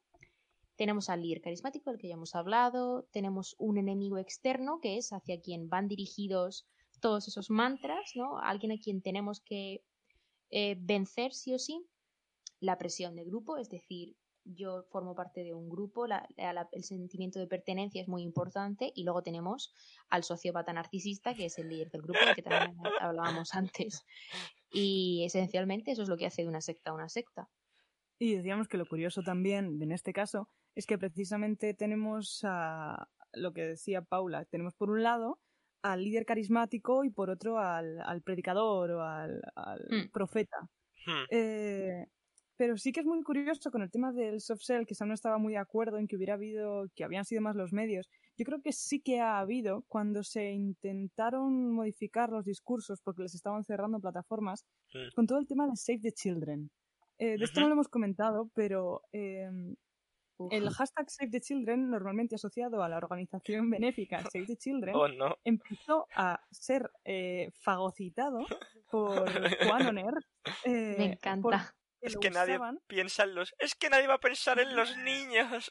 [0.76, 5.12] Tenemos al líder carismático, del que ya hemos hablado, tenemos un enemigo externo, que es
[5.12, 6.66] hacia quien van dirigidos
[7.00, 8.38] todos esos mantras, ¿no?
[8.38, 9.84] Alguien a quien tenemos que
[10.50, 11.86] eh, vencer sí o sí.
[12.60, 16.84] La presión de grupo, es decir, yo formo parte de un grupo, la- la- el
[16.84, 19.72] sentimiento de pertenencia es muy importante y luego tenemos
[20.10, 24.04] al sociópata narcisista, que es el líder del grupo, del que también hablábamos antes.
[24.72, 27.48] Y esencialmente eso es lo que hace de una secta una secta.
[28.18, 33.52] Y decíamos que lo curioso también en este caso es que precisamente tenemos a lo
[33.52, 35.40] que decía Paula, tenemos por un lado
[35.82, 40.10] al líder carismático y por otro al, al predicador o al, al Hmm.
[40.12, 40.56] profeta.
[41.06, 41.24] Hmm.
[41.30, 42.06] Eh,
[42.56, 45.14] pero sí que es muy curioso con el tema del soft sell, que Sam no
[45.14, 48.08] estaba muy de acuerdo en que hubiera habido, que habían sido más los medios.
[48.36, 53.34] Yo creo que sí que ha habido cuando se intentaron modificar los discursos porque les
[53.34, 54.98] estaban cerrando plataformas Sí.
[55.14, 56.70] con todo el tema de Save the Children.
[57.18, 59.48] Eh, de esto no lo hemos comentado, pero eh,
[60.36, 60.52] Uf.
[60.52, 65.08] el hashtag Save the Children, normalmente asociado a la organización benéfica Save the Children, Oh,
[65.08, 65.36] no.
[65.44, 68.44] empezó a ser eh, fagocitado
[68.90, 69.24] por
[70.64, 71.74] eh, Me encanta.
[72.04, 73.54] Es lo que nadie piensa en los...
[73.58, 75.70] Es que nadie va a pensar en los niños.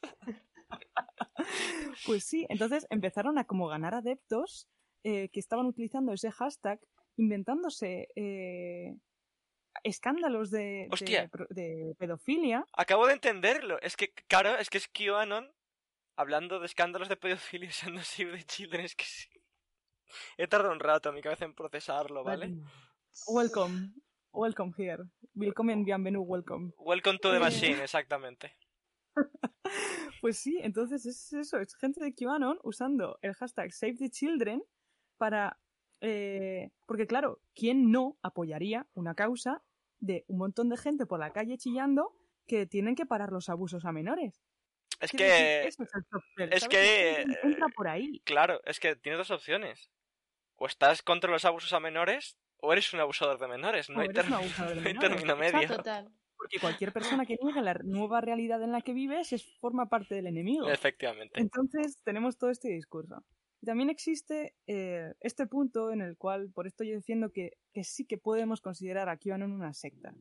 [2.06, 4.68] Pues sí, entonces empezaron a como ganar adeptos
[5.04, 6.80] eh, que estaban utilizando ese hashtag,
[7.18, 8.96] inventándose eh,
[9.84, 10.88] escándalos de,
[12.00, 12.66] pedofilia.
[12.74, 13.80] Acabo de entenderlo.
[13.82, 15.54] Es que, claro, es que es QAnon
[16.16, 18.86] hablando de escándalos de pedofilia usando Save the Children.
[18.86, 19.30] Es que sí.
[20.38, 22.56] He tardado un rato a mi cabeza en procesarlo, ¿vale?
[23.28, 23.94] Welcome,
[24.34, 25.04] welcome here.
[25.36, 26.74] Willkommen, bienvenido, welcome.
[26.78, 28.56] Welcome to the machine, exactamente.
[30.22, 34.64] Pues sí, entonces es eso, es gente de QAnon usando el hashtag Save the Children
[35.18, 35.60] para...
[36.00, 39.62] eh, porque claro, ¿quién no apoyaría una causa
[40.00, 42.16] de un montón de gente por la calle chillando
[42.48, 44.42] que tienen que parar los abusos a menores?
[45.02, 48.22] Es Quiero decir, que, eso es Es que entra por ahí.
[48.24, 49.92] claro, es que tienes dos opciones.
[50.56, 53.90] O estás contra los abusos a menores o eres un abusador de menores.
[53.90, 55.10] No hay, eres ter- un abusador de no hay menores.
[55.12, 55.76] término Exacto, medio.
[55.78, 56.14] total.
[56.38, 60.16] Porque cualquier persona que niegue la nueva realidad en la que vives es, forma parte
[60.16, 60.70] del enemigo.
[60.70, 61.40] Efectivamente.
[61.40, 63.24] Entonces tenemos todo este discurso.
[63.62, 67.84] Y También existe eh, este punto en el cual, por esto yo defiendo que, que
[67.86, 70.14] sí que podemos considerar a QAnon una secta.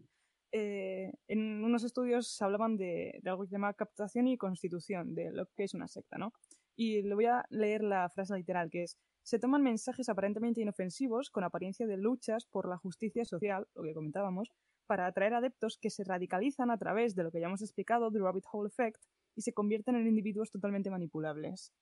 [0.53, 5.15] Eh, en unos estudios se hablaban de, de algo que se llama captación y constitución,
[5.15, 6.33] de lo que es una secta, ¿no?
[6.77, 11.31] Y le voy a leer la frase literal, que es, se toman mensajes aparentemente inofensivos
[11.31, 14.51] con apariencia de luchas por la justicia social, lo que comentábamos,
[14.87, 18.19] para atraer adeptos que se radicalizan a través de lo que ya hemos explicado, The
[18.19, 19.03] Rabbit Hole Effect,
[19.35, 21.73] y se convierten en individuos totalmente manipulables.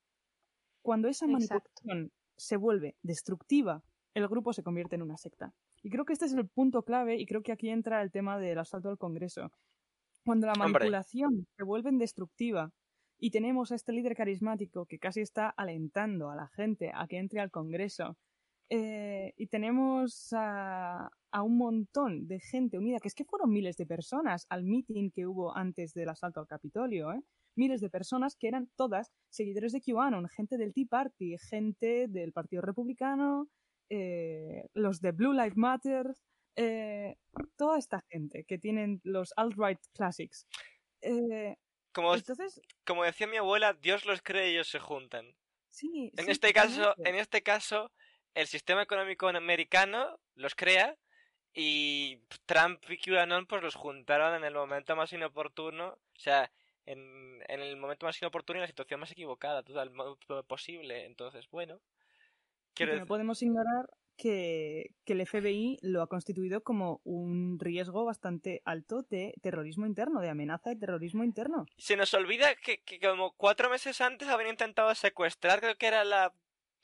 [0.82, 1.70] Cuando esa Exacto.
[1.82, 3.82] manipulación se vuelve destructiva,
[4.14, 5.54] el grupo se convierte en una secta.
[5.82, 8.38] Y creo que este es el punto clave y creo que aquí entra el tema
[8.38, 9.50] del asalto al Congreso.
[10.24, 10.90] Cuando la Hombre.
[10.90, 12.70] manipulación se vuelve destructiva
[13.20, 17.18] y tenemos a este líder carismático que casi está alentando a la gente a que
[17.18, 18.16] entre al Congreso,
[18.72, 21.10] Eh, y tenemos a,
[21.42, 25.26] un montón de gente unida, que es que fueron miles de personas al meeting que
[25.26, 27.20] hubo antes del asalto al Capitolio, ¿eh?
[27.56, 32.32] Miles de personas que eran todas seguidores de QAnon, gente del Tea Party, gente del
[32.32, 33.48] Partido Republicano,
[33.90, 36.14] eh, los de Blue Lives Matter,
[36.56, 37.16] eh,
[37.56, 40.46] toda esta gente que tienen los alt-right classics.
[41.92, 45.34] Como, entonces, como decía mi abuela, Dios los cree y ellos se juntan.
[45.70, 47.92] Sí, en este caso, en este caso,
[48.34, 50.96] el sistema económico americano los crea
[51.52, 56.50] y Trump y QAnon pues los juntaron en el momento más inoportuno, o sea,
[56.86, 60.16] en, en el momento más inoportuno y en la situación más equivocada, todo el modo
[60.46, 61.06] posible.
[61.06, 61.80] Entonces, bueno.
[62.78, 63.88] no podemos ignorar
[64.20, 70.20] que, que, el FBI lo ha constituido como un riesgo bastante alto de terrorismo interno,
[70.20, 71.64] de amenaza de terrorismo interno.
[71.78, 76.04] Se nos olvida que, que como cuatro meses antes habían intentado secuestrar, creo que era
[76.04, 76.34] la,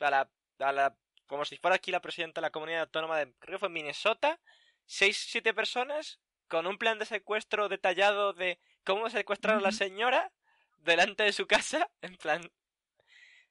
[0.00, 0.96] a la, a la
[1.26, 4.40] como si fuera aquí la presidenta de la comunidad autónoma de, creo que fue Minnesota,
[4.86, 10.32] seis, siete personas con un plan de secuestro detallado de cómo secuestrar a la señora
[10.78, 12.50] delante de su casa, en plan...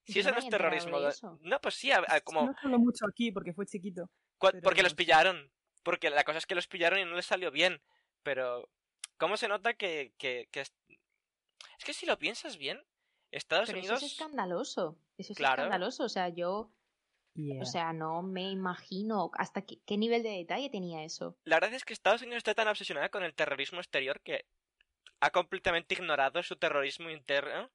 [0.06, 1.00] Si eso no es terrorismo.
[1.42, 1.90] No, pues sí,
[2.24, 2.46] como...
[2.46, 4.10] No solo mucho aquí porque fue chiquito.
[4.38, 5.52] Porque los pillaron.
[5.84, 7.82] Porque la cosa es que los pillaron y no les salió bien.
[8.24, 8.70] Pero,
[9.18, 10.74] ¿cómo se nota que, que, es...
[11.84, 12.84] que si lo piensas bien,
[13.32, 13.98] Estados Unidos...
[13.98, 14.98] Eso es escandaloso.
[15.18, 16.04] Eso es escandaloso.
[16.04, 16.72] O sea, yo
[17.60, 21.38] o sea, no me imagino hasta qué, nivel de detalle tenía eso.
[21.44, 24.46] La verdad es que Estados Unidos está tan obsesionada con el terrorismo exterior que
[25.20, 27.70] ha completamente ignorado su terrorismo interno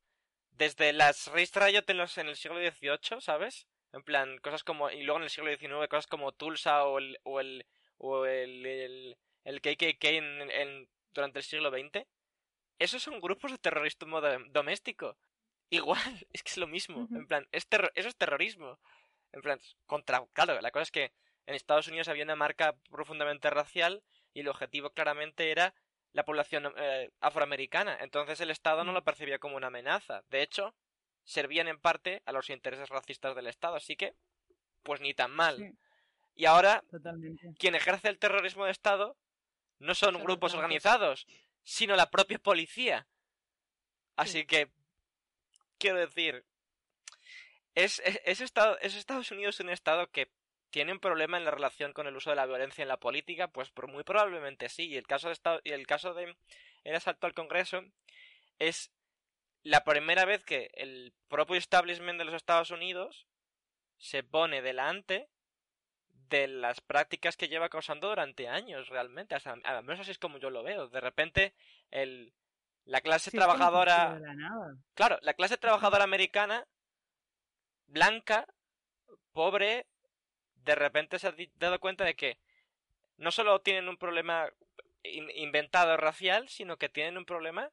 [0.60, 3.66] desde las Race Riot en, los, en el siglo XVIII, ¿sabes?
[3.94, 4.90] En plan, cosas como...
[4.90, 7.18] Y luego en el siglo XIX, cosas como Tulsa o el...
[7.22, 12.06] O el, o el, el, KKK en, durante el siglo XX.
[12.78, 14.20] Esos son grupos de terrorismo
[14.50, 15.16] doméstico.
[15.70, 15.98] Igual,
[16.32, 17.08] es que es lo mismo.
[17.10, 18.78] En plan, es eso es terrorismo.
[19.32, 20.22] En plan, contra.
[20.34, 21.12] Claro, la cosa es que
[21.46, 24.02] en Estados Unidos había una marca profundamente racial
[24.34, 25.74] y el objetivo claramente era
[26.12, 27.98] la población eh, afroamericana.
[28.00, 30.22] Entonces el Estado no lo percibía como una amenaza.
[30.30, 30.74] De hecho,
[31.24, 33.76] servían en parte a los intereses racistas del Estado.
[33.76, 34.14] Así que,
[34.82, 35.74] pues ni tan mal.
[36.34, 36.84] Y ahora,
[37.58, 39.16] quien ejerce el terrorismo de Estado
[39.78, 41.26] no son grupos organizados,
[41.62, 43.06] sino la propia policía.
[44.16, 44.70] Así que,
[45.78, 46.44] quiero decir,
[47.74, 50.30] es, es, Estados Unidos un estado que
[50.70, 53.48] tiene un problema en la relación con el uso de la violencia en la política,
[53.48, 54.88] pues muy probablemente sí.
[54.88, 56.36] Y el caso de estado, y el caso de
[56.84, 57.82] el asalto al Congreso
[58.58, 58.90] es
[59.62, 63.26] la primera vez que el propio establishment de los Estados Unidos
[63.98, 65.28] se pone delante
[66.30, 69.34] de las prácticas que lleva causando durante años realmente.
[69.34, 70.88] Hasta, al menos así es como yo lo veo.
[70.88, 71.54] De repente
[71.90, 72.32] el
[72.86, 74.18] la clase trabajadora
[74.94, 76.66] claro, la clase trabajadora americana
[77.86, 78.46] blanca,
[79.32, 79.86] pobre,
[80.64, 82.38] de repente se ha dado cuenta de que
[83.16, 84.50] no solo tienen un problema
[85.02, 87.70] inventado racial, sino que tienen un problema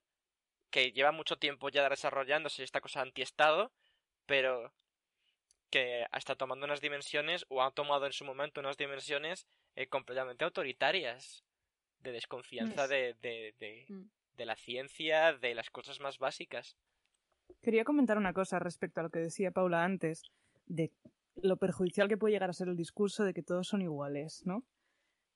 [0.70, 3.72] que lleva mucho tiempo ya desarrollándose esta cosa antiestado,
[4.26, 4.74] pero
[5.70, 10.46] que está tomando unas dimensiones o ha tomado en su momento unas dimensiones eh, completamente
[10.46, 11.44] autoritarias
[12.00, 14.10] de desconfianza de, de, de, mm.
[14.38, 16.78] de la ciencia, de las cosas más básicas.
[17.62, 20.24] Quería comentar una cosa respecto a lo que decía Paula antes,
[20.66, 20.92] de
[21.42, 24.64] lo perjudicial que puede llegar a ser el discurso de que todos son iguales, ¿no?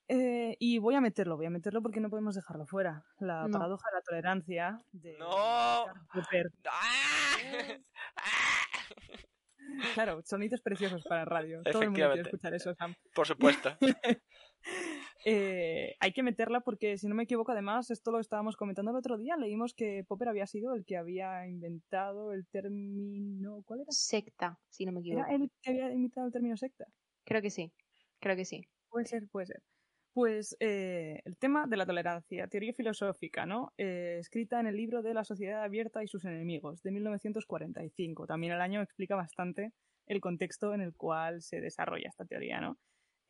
[0.07, 3.05] Eh, y voy a meterlo, voy a meterlo porque no podemos dejarlo fuera.
[3.19, 5.17] La paradoja de la tolerancia de...
[5.17, 5.29] ¡No!
[5.31, 5.85] ¡Ah!
[9.93, 11.61] Claro, sonidos preciosos para radio.
[11.63, 12.93] Todo el mundo quiere escuchar eso, Sam.
[13.15, 13.69] Por supuesto.
[15.25, 18.97] Eh, hay que meterla porque, si no me equivoco, además, esto lo estábamos comentando el
[18.97, 23.61] otro día, leímos que Popper había sido el que había inventado el término...
[23.65, 23.91] ¿Cuál era?
[23.91, 25.25] Secta, si no me equivoco.
[25.27, 26.85] ¿Era el que había inventado el término secta?
[27.25, 27.71] Creo que sí,
[28.19, 28.67] creo que sí.
[28.89, 29.61] Puede ser, puede ser.
[30.13, 33.71] Pues eh, el tema de la tolerancia, teoría filosófica, ¿no?
[33.77, 38.27] Eh, escrita en el libro de La sociedad abierta y sus enemigos, de 1945.
[38.27, 39.71] También el año explica bastante
[40.07, 42.77] el contexto en el cual se desarrolla esta teoría, ¿no?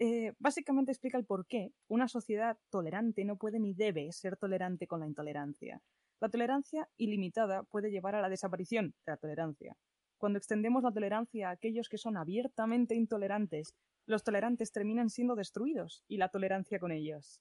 [0.03, 4.87] Eh, básicamente explica el por qué una sociedad tolerante no puede ni debe ser tolerante
[4.87, 5.79] con la intolerancia.
[6.19, 9.77] La tolerancia ilimitada puede llevar a la desaparición de la tolerancia.
[10.17, 13.75] Cuando extendemos la tolerancia a aquellos que son abiertamente intolerantes
[14.07, 17.39] los tolerantes terminan siendo destruidos y la tolerancia con ellos.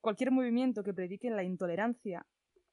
[0.00, 2.26] Cualquier movimiento que predique la intolerancia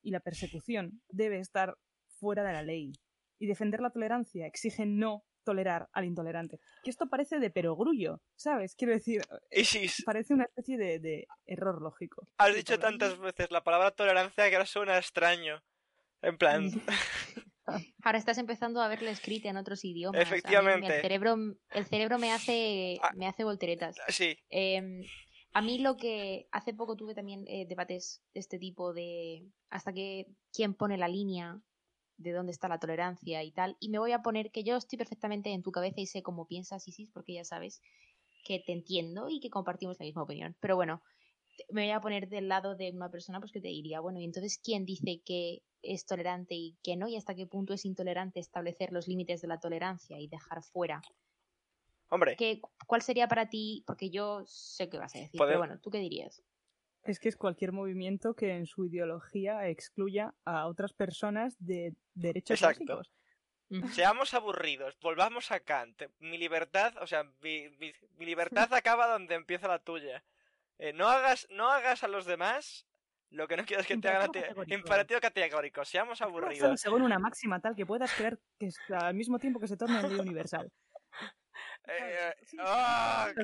[0.03, 2.93] y la persecución debe estar fuera de la ley.
[3.39, 6.59] Y defender la tolerancia exige no tolerar al intolerante.
[6.83, 8.75] Que esto parece de perogrullo, ¿sabes?
[8.75, 9.21] Quiero decir,
[10.05, 12.27] parece una especie de, error lógico.
[12.37, 15.61] Has dicho tantas veces la palabra tolerancia que ahora suena extraño.
[16.21, 16.69] En plan...
[18.03, 20.19] Ahora estás empezando a verla escrita en otros idiomas.
[20.19, 20.87] Efectivamente.
[20.95, 21.37] el cerebro,
[21.69, 23.11] el cerebro me hace, Ah.
[23.15, 23.95] me hace volteretas.
[24.07, 25.03] Sí, Eh,
[25.53, 29.93] a mí lo que hace poco tuve también eh, debates de este tipo de hasta
[29.93, 31.59] que quién pone la línea
[32.19, 33.77] de dónde está la tolerancia y tal.
[33.79, 36.45] Y me voy a poner que yo estoy perfectamente en tu cabeza y sé cómo
[36.45, 37.81] piensas, Isis, porque ya sabes
[38.45, 40.55] que te entiendo y que compartimos la misma opinión.
[40.59, 41.01] Pero bueno,
[41.69, 44.25] me voy a poner del lado de una persona pues que te diría, bueno, y
[44.25, 48.39] entonces quién dice que es tolerante y que no, y hasta qué punto es intolerante
[48.39, 51.01] establecer los límites de la tolerancia y dejar fuera
[52.09, 53.83] hombre, ¿Qué, ¿Cuál sería para ti?
[53.85, 56.43] Porque yo sé qué vas a decir, pero bueno, ¿tú qué dirías?
[57.09, 62.61] Es que es cualquier movimiento que en su ideología excluya a otras personas de derechos
[62.61, 62.97] Exacto.
[62.97, 63.11] básicos.
[63.95, 66.03] seamos aburridos, volvamos a Kant.
[66.19, 70.23] Mi libertad, o sea, mi, mi- mi libertad acaba donde empieza la tuya.
[70.77, 72.85] Eh, no hagas, no hagas a los demás
[73.31, 74.39] lo que no quieras que te hagan a ti.
[74.39, 74.75] Imperativo categórico.
[74.79, 76.79] Imperativo categórico, seamos aburridos.
[76.79, 80.01] según una máxima tal que puedas creer que es al mismo tiempo que se torna
[80.01, 80.71] en ley universal.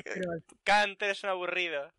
[0.04, 0.32] Pero
[0.64, 1.92] Kant es un aburrido.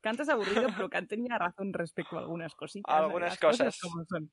[0.00, 2.94] Kant es aburrido, pero Kant tenía razón respecto a algunas cositas.
[2.94, 3.78] Algunas cosas.
[3.80, 4.30] como son.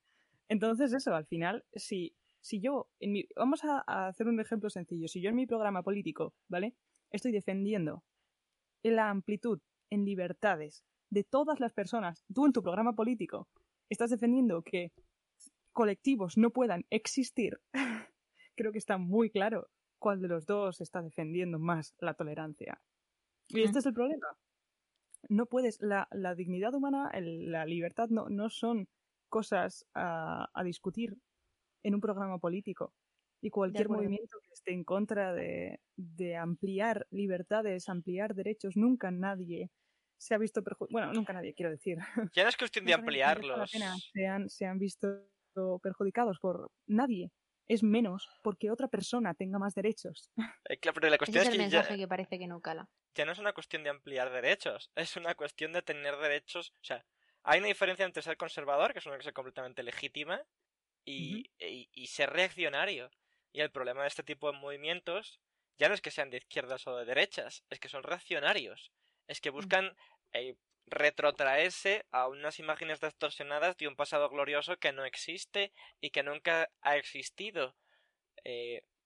[0.49, 4.69] Entonces, eso, al final, si, si yo, en mi, vamos a, a hacer un ejemplo
[4.69, 5.07] sencillo.
[5.07, 6.75] Si yo en mi programa político, ¿vale?
[7.11, 8.03] Estoy defendiendo
[8.83, 12.23] la amplitud en libertades de todas las personas.
[12.33, 13.47] Tú en tu programa político
[13.89, 14.91] estás defendiendo que
[15.71, 17.59] colectivos no puedan existir.
[18.55, 22.81] Creo que está muy claro cuál de los dos está defendiendo más la tolerancia.
[23.49, 24.27] Y este es el problema.
[25.29, 28.87] No puedes, la, la dignidad humana, el- la libertad no, no son
[29.29, 31.17] cosas a, a discutir
[31.83, 32.93] en un programa político.
[33.41, 39.71] Y cualquier movimiento que esté en contra de, de ampliar libertades, ampliar derechos, nunca nadie
[40.17, 40.91] se ha visto perjudicado.
[41.07, 41.99] Bueno, nunca nadie, quiero decir.
[42.33, 43.71] Ya no es cuestión de ampliarlos.
[43.71, 45.25] pena Se han, se han visto
[45.81, 47.31] perjudicados por nadie.
[47.67, 50.31] Es menos porque otra persona tenga más derechos.
[50.69, 52.47] Eh, claro, pero la Ese cuestión es es el que ya, mensaje que parece que
[52.47, 52.89] no cala.
[53.17, 56.71] Ya no es una cuestión de ampliar derechos, es una cuestión de tener derechos.
[56.81, 57.05] O sea,
[57.43, 60.43] hay una diferencia entre ser conservador, que es una cosa completamente legítima,
[61.05, 63.11] y, y- y ser reaccionario.
[63.53, 65.39] Y el problema de este tipo de movimientos
[65.77, 68.91] ya no es que sean de izquierdas o de derechas, es que son reaccionarios.
[69.27, 69.95] Es que buscan
[70.33, 70.55] eh,
[70.87, 76.69] retrotraerse a unas imágenes distorsionadas de un pasado glorioso que no existe y que nunca
[76.81, 77.75] ha existido.
[78.45, 78.96] Eh, mm,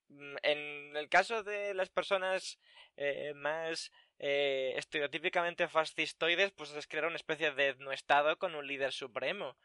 [0.42, 2.58] en el caso de las personas
[2.96, 8.92] eh, más eh, estereotípicamente fascistoides, pues es crear una especie de etnoestado con un líder
[8.92, 9.56] supremo.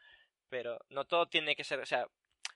[0.48, 2.06] Pero no todo tiene que ser, o sea,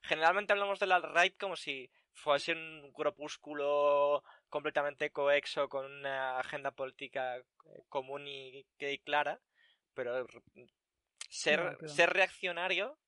[0.03, 7.37] generalmente hablamos del alt-right como si fuese un grupúsculo completamente coexo con una agenda política
[7.37, 7.43] eh,
[7.89, 9.41] común y, y clara,
[9.95, 10.27] pero
[11.29, 11.89] ser, No, claro.
[11.89, 12.99] ser reaccionario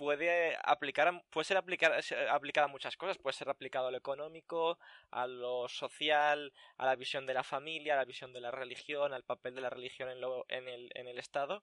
[0.00, 1.62] puede aplicar puede ser
[2.02, 4.78] ser aplicado a muchas cosas puede ser aplicado a lo económico
[5.10, 9.12] a lo social a la visión de la familia a la visión de la religión
[9.12, 11.62] al papel de la religión en, lo- en, el, en el estado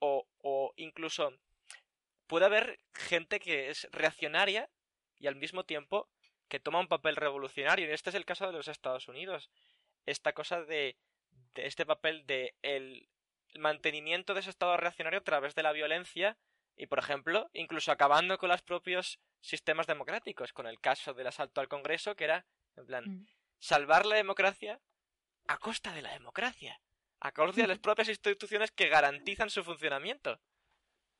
[0.00, 1.32] o, o incluso
[2.26, 4.68] puede haber gente que es reaccionaria
[5.18, 6.10] y al mismo tiempo
[6.48, 7.86] que toma un papel revolucionario.
[7.88, 9.50] Y este es el caso de los Estados Unidos.
[10.04, 10.96] Esta cosa de,
[11.54, 13.08] de este papel de el
[13.54, 16.36] mantenimiento de ese estado reaccionario a través de la violencia
[16.82, 21.60] y, por ejemplo, incluso acabando con los propios sistemas democráticos, con el caso del asalto
[21.60, 22.44] al Congreso, que era,
[22.76, 23.26] en plan, Mm.
[23.60, 24.80] salvar la democracia
[25.46, 26.80] a costa de la democracia,
[27.20, 30.40] a costa de las propias instituciones que garantizan su funcionamiento.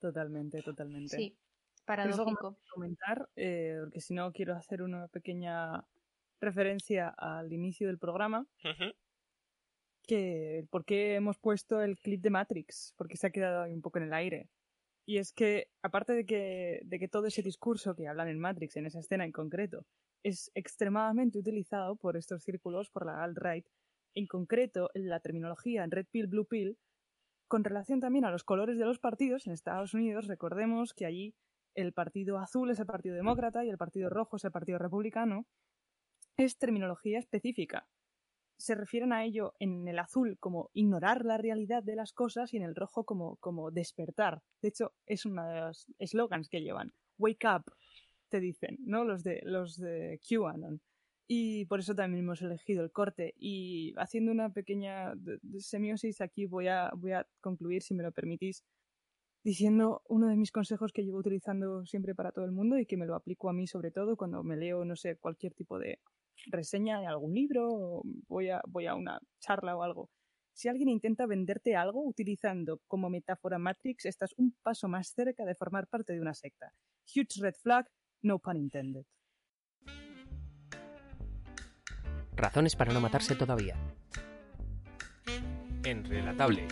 [0.00, 1.16] Totalmente, totalmente.
[1.16, 1.36] Sí,
[1.86, 2.58] ¿Tienes algo más paradójico.
[2.72, 3.28] comentar?
[3.36, 5.84] Eh, porque si no, quiero hacer una pequeña
[6.40, 8.46] referencia al inicio del programa.
[10.04, 13.80] Que por qué hemos puesto el clip de Matrix, porque se ha quedado ahí un
[13.82, 14.48] poco en el aire.
[15.04, 18.76] Y es que, aparte de que, de que todo ese discurso que hablan en Matrix,
[18.76, 19.84] en esa escena en concreto,
[20.22, 23.66] es extremadamente utilizado por estos círculos, por la alt-right,
[24.14, 26.78] en concreto en la terminología en Red Pill, Blue Pill,
[27.48, 31.34] con relación también a los colores de los partidos en Estados Unidos, recordemos que allí
[31.74, 35.46] el partido azul es el Partido Demócrata y el partido rojo es el Partido Republicano,
[36.36, 37.88] es terminología específica
[38.62, 42.58] se refieren a ello en el azul como ignorar la realidad de las cosas y
[42.58, 44.40] en el rojo como, como despertar.
[44.60, 46.92] De hecho, es uno de los eslogans que llevan.
[47.18, 47.64] Wake up,
[48.28, 49.02] te dicen, ¿no?
[49.02, 50.80] Los de, los de QAnon.
[51.26, 53.34] Y por eso también hemos elegido el corte.
[53.36, 55.12] Y haciendo una pequeña
[55.58, 58.62] semiosis, aquí voy a, voy a concluir, si me lo permitís,
[59.42, 62.96] diciendo uno de mis consejos que llevo utilizando siempre para todo el mundo y que
[62.96, 65.98] me lo aplico a mí sobre todo cuando me leo, no sé, cualquier tipo de
[66.46, 70.10] reseña de algún libro o voy a, voy a una charla o algo.
[70.54, 75.54] Si alguien intenta venderte algo utilizando como metáfora Matrix, estás un paso más cerca de
[75.54, 76.72] formar parte de una secta.
[77.06, 77.86] Huge red flag,
[78.22, 79.04] No pun intended.
[82.36, 83.76] Razones para no matarse todavía.
[85.84, 86.68] En Relatable.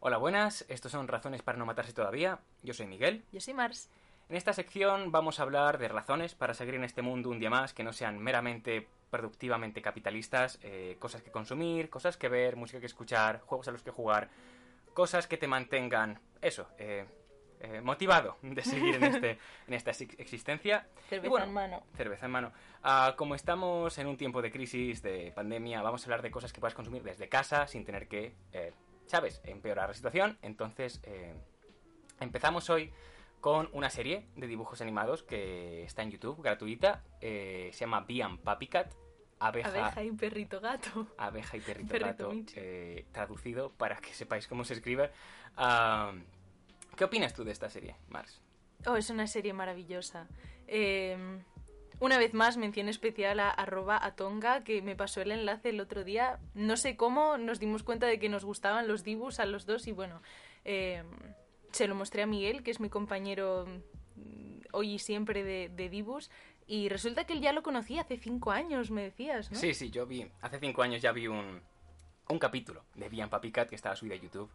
[0.00, 0.64] Hola, buenas.
[0.68, 2.40] Estos son Razones para no matarse todavía.
[2.62, 3.24] Yo soy Miguel.
[3.32, 3.90] Yo soy Mars.
[4.28, 7.48] En esta sección vamos a hablar de razones para seguir en este mundo un día
[7.48, 12.78] más que no sean meramente productivamente capitalistas, eh, cosas que consumir, cosas que ver, música
[12.78, 14.28] que escuchar, juegos a los que jugar,
[14.92, 17.06] cosas que te mantengan, eso, eh,
[17.60, 20.86] eh, motivado de seguir en, este, en esta ex- existencia.
[21.08, 21.82] Cerveza Y bueno, en mano.
[21.96, 22.52] Cerveza en mano.
[22.82, 26.52] Ah, como estamos en un tiempo de crisis, de pandemia, vamos a hablar de cosas
[26.52, 28.74] que puedas consumir desde casa sin tener que, eh,
[29.06, 30.36] ¿sabes?, empeorar la situación.
[30.42, 31.32] Entonces, eh,
[32.20, 32.92] empezamos hoy
[33.40, 37.02] con una serie de dibujos animados que está en YouTube, gratuita.
[37.20, 38.92] eh, se llama Bee and Puppy Cat.
[39.40, 41.06] Abeja, Abeja y perrito gato.
[41.16, 45.12] abeja y perrito, Perrito gato, eh, traducido para que sepáis cómo se escribe.
[46.96, 48.40] ¿Qué opinas tú de esta serie, Mars?
[48.86, 50.26] Oh, es una serie maravillosa.
[50.66, 51.16] Eh,
[52.00, 56.02] una vez más, mención especial a arroba atonga, que me pasó el enlace el otro
[56.04, 56.38] día.
[56.54, 59.86] No sé cómo nos dimos cuenta de que nos gustaban los dibus a los dos
[59.86, 60.20] y bueno,
[60.64, 61.02] eh,
[61.72, 63.66] se lo mostré a Miguel, que es mi compañero
[64.16, 66.30] mm, hoy y siempre de, de dibus.
[66.66, 69.58] Y resulta que él ya lo conocía hace cinco años, me decías, ¿no?
[69.58, 71.62] Sí, sí, yo vi, hace cinco años ya vi un,
[72.28, 74.50] un capítulo de Bian Papi Cat que estaba subido a YouTube,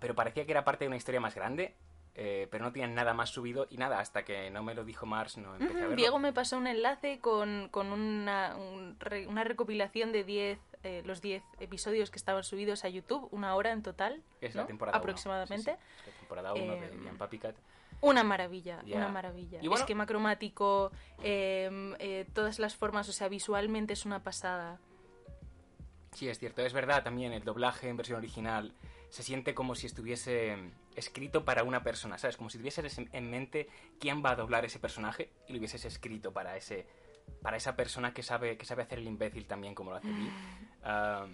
[0.00, 1.74] pero parecía que era parte de una historia más grande,
[2.14, 5.06] eh, pero no tenían nada más subido y nada, hasta que no me lo dijo
[5.06, 5.96] Mars no empecé a verlo.
[5.96, 8.96] Diego me pasó un enlace con, con una, un
[9.28, 13.72] una recopilación de 10, eh, los 10 episodios que estaban subidos a YouTube, una hora
[13.72, 14.62] en total, es ¿no?
[14.62, 15.72] la temporada uno, aproximadamente.
[15.72, 17.56] sí, sí, la temporada 1 de Em, Bian Papi Cat.
[18.02, 19.58] Una maravilla, una maravilla.
[19.62, 24.78] Y bueno- Esquema cromático, em, eh, todas las formas, o sea, visualmente es una pasada.
[26.12, 28.72] Sí, es cierto, es verdad también el doblaje en versión original
[29.10, 30.56] se siente como si estuviese
[30.94, 32.36] escrito para una persona, ¿sabes?
[32.36, 33.68] Como si tuvieses en- en mente
[34.00, 36.86] quién va a doblar ese personaje y lo hubieses escrito para ese
[37.42, 40.30] para esa persona que sabe que sabe hacer el imbécil también como lo hace Lee.
[40.88, 41.26] Ah,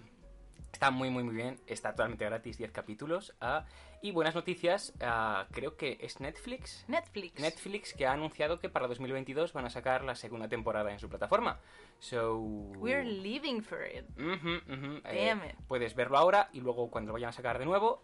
[0.71, 3.35] está muy muy muy bien, está totalmente gratis, 10 capítulos.
[3.39, 3.65] ah,
[4.01, 6.83] y buenas noticias, ah, creo que es Netflix.
[6.89, 7.39] Netflix.
[7.39, 11.07] Netflix que ha anunciado que para 2022 van a sacar la segunda temporada en su
[11.07, 11.59] plataforma.
[11.99, 14.05] So We're living for it.
[14.19, 15.55] Ujú, eh, Damn it.
[15.67, 18.03] puedes verlo ahora y luego cuando lo vayan a sacar de nuevo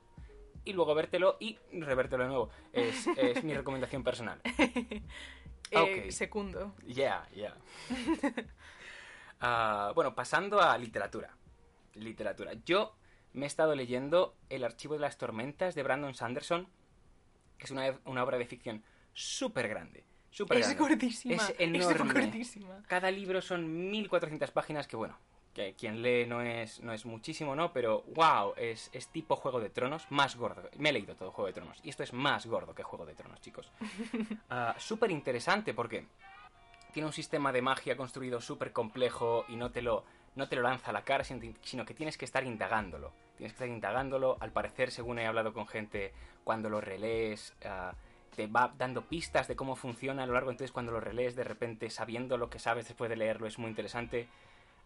[0.64, 2.50] y luego vértelo y revértelo de nuevo.
[2.72, 4.40] Es, es mi recomendación personal.
[5.72, 6.12] Eh, Ok.
[6.12, 6.76] Segundo.
[6.86, 7.56] Yeah, yeah.
[9.42, 11.34] Ah, bueno, pasando a literatura.
[11.94, 12.54] Literatura.
[12.66, 12.96] Yo
[13.34, 16.68] me he estado leyendo El archivo de las tormentas de Brandon Sanderson,
[17.58, 20.04] que es una, una obra de ficción súper grande.
[20.32, 20.78] Súper Es grande.
[20.90, 21.36] cortísima.
[21.36, 22.14] Es Es enorme.
[22.14, 22.84] cortísima.
[22.88, 25.18] Cada libro son 1400 páginas que, bueno,
[25.54, 27.74] que quien lee no es, no es muchísimo, ¿no?
[27.74, 30.70] Pero, wow, es, es tipo Juego de Tronos, más gordo.
[30.78, 33.16] Me he leído todo Juego de Tronos y esto es más gordo que Juego de
[33.16, 33.72] Tronos, chicos.
[34.52, 36.06] Ah, súper interesante porque
[36.92, 40.04] tiene un sistema de magia construido súper complejo y no te lo
[40.36, 43.12] no te lo lanza a la cara, sino, que tienes que estar indagándolo.
[43.38, 44.38] Tienes que estar indagándolo.
[44.40, 47.94] Al parecer, según he hablado con gente, cuando lo relees, ah,
[48.36, 50.52] te va dando pistas de cómo funciona a lo largo.
[50.52, 53.70] Entonces, cuando lo relees, de repente, sabiendo lo que sabes después de leerlo, es muy
[53.70, 54.28] interesante.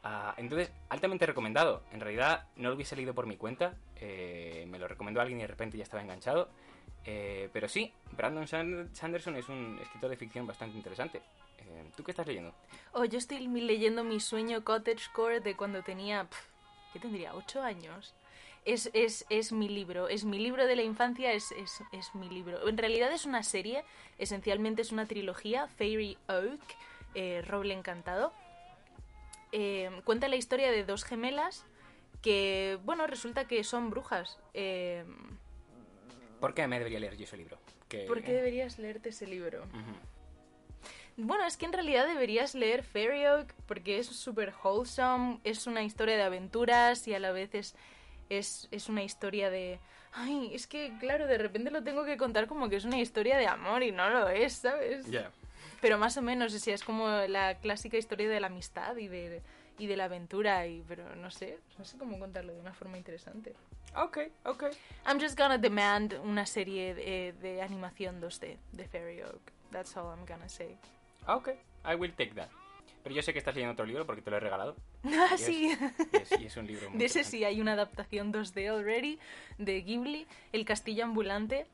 [0.04, 1.84] Ah, entonces, altamente recomendado.
[1.94, 3.76] En realidad, no lo hubiese leído por mi cuenta.
[4.02, 6.50] eh, me lo recomendó alguien y de repente ya estaba enganchado.
[7.06, 11.22] Eh, pero sí, Brandon Sand- Sanderson es un escritor de ficción bastante interesante.
[11.60, 12.54] Eh, ¿Tú qué estás leyendo?
[12.92, 16.26] Oh, yo estoy leyendo mi sueño Cottagecore de cuando tenía.
[16.26, 16.42] pf,
[16.92, 17.34] ¿Qué tendría?
[17.34, 18.14] ¿Ocho años?
[18.66, 22.30] Es, es, es mi libro, es mi libro de la infancia, es, es, es mi
[22.30, 22.68] libro.
[22.68, 23.84] En realidad es una serie,
[24.18, 26.62] esencialmente es una trilogía, Fairy Oak,
[27.16, 28.34] eh, Roble Encantado.
[29.56, 31.64] Eh, cuenta la historia de dos gemelas
[32.24, 34.40] que, bueno, resulta que son brujas.
[34.54, 35.06] Eh,
[36.40, 37.58] ¿Por qué me debería leer yo ese libro?
[37.88, 39.64] Que- ¿Por qué deberías leerte ese libro?
[41.16, 45.84] Bueno, es que en realidad deberías leer Fairy Oak porque es súper wholesome, es una
[45.84, 47.76] historia de aventuras y a la vez es,
[48.30, 49.80] es, es una historia de...
[50.14, 53.38] Ay, es que claro, de repente lo tengo que contar como que es una historia
[53.38, 55.06] de amor y no lo es, ¿sabes?
[55.12, 55.32] Ya.
[55.84, 59.10] Pero más o menos, o sea, es como la clásica historia de la amistad y
[59.10, 59.42] de,
[59.78, 62.98] y de la aventura, y, pero no sé, no sé cómo contarlo de una forma
[62.98, 63.54] interesante.
[63.94, 64.64] Ok, ok.
[65.06, 69.42] I'm just gonna demand una serie de, de animación 2D de Fairy Oak.
[69.72, 70.78] That's all I'm gonna say.
[71.28, 71.50] Ok,
[71.86, 72.48] I will take that.
[73.04, 74.78] Pero yo sé que estás leyendo otro libro porque te lo he regalado.
[75.04, 75.78] Ah, Y es- sí.
[76.14, 79.20] Y es, y es un libro muy De ese sí hay una adaptación 2D already
[79.58, 81.66] de Ghibli, El Castillo Ambulante.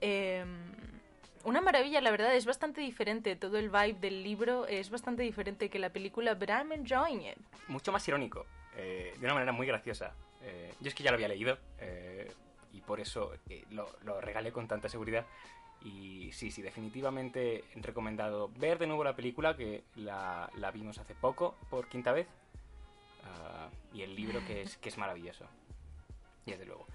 [0.00, 0.46] Eh,
[1.44, 3.36] una maravilla, la verdad, es bastante diferente.
[3.36, 7.38] Todo el vibe del libro es bastante diferente que la película, but I'm enjoying it.
[7.68, 10.14] Mucho más irónico, eh, de una manera muy graciosa.
[10.42, 12.32] Eh, yo es que ya lo había leído eh,
[12.72, 15.26] y por eso eh, lo, lo regalé con tanta seguridad.
[15.82, 21.14] Y sí, sí, definitivamente recomendado ver de nuevo la película, que la, la vimos hace
[21.14, 22.26] poco por quinta vez.
[23.24, 25.46] Ah, y el libro que es, que es maravilloso.
[26.44, 26.86] Y desde luego.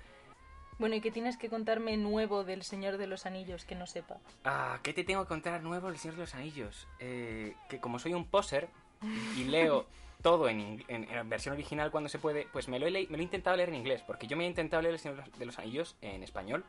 [0.77, 4.17] Bueno, ¿y qué tienes que contarme nuevo del Señor de los Anillos que no sepa?
[4.43, 6.87] Ah, ¿qué te tengo que contar nuevo del Señor de los Anillos?
[6.99, 8.67] Eh, que como soy un poser
[9.37, 9.85] y leo
[10.21, 13.17] todo en, en- en versión original cuando se puede, pues me lo, he me lo
[13.17, 15.39] he intentado leer en inglés, porque yo me he intentado leer El Señor de los-
[15.39, 16.65] de los Anillos en español,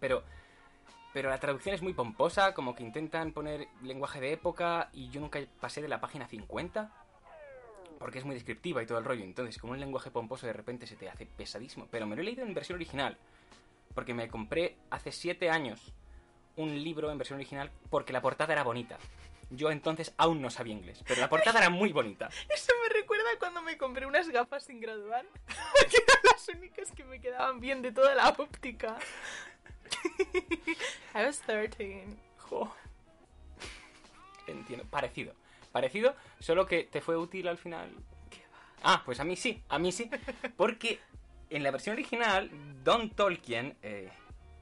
[0.00, 0.24] pero,
[1.12, 5.20] pero la traducción es muy pomposa, como que intentan poner lenguaje de época y yo
[5.20, 6.90] nunca pasé de la página 50,
[8.04, 10.86] porque es muy descriptiva y todo el rollo, entonces como un lenguaje pomposo de repente
[10.86, 13.16] se te hace pesadísimo, pero me lo he leído en versión original,
[13.94, 15.90] porque me compré hace 7 años
[16.56, 18.98] un libro en versión original porque la portada era bonita.
[19.48, 22.28] Yo entonces aún no sabía inglés, pero la portada era muy bonita.
[22.54, 25.24] Eso me recuerda cuando me compré unas gafas sin graduar,
[25.90, 28.98] que eran las únicas que me quedaban bien de toda la óptica.
[31.14, 32.04] I was 13.
[32.36, 32.70] Jo.
[34.46, 34.84] Entiendo.
[34.90, 35.32] Parecido.
[35.74, 37.90] Parecido, solo que te fue útil al final.
[38.84, 40.08] Ah, pues a mí sí, a mí sí.
[40.56, 41.00] Porque
[41.50, 42.48] en la versión original,
[42.84, 44.08] Don Tolkien eh,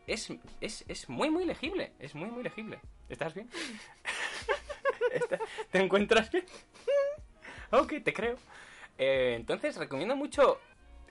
[0.06, 0.32] es,
[0.62, 1.92] es, es muy, muy legible.
[1.98, 2.80] Es muy, muy legible.
[3.10, 3.46] ¿Estás bien?
[5.12, 5.38] ¿Está-
[5.70, 6.46] ¿Te encuentras bien?
[7.72, 8.36] ok, te creo.
[8.96, 10.58] Eh, entonces, recomiendo mucho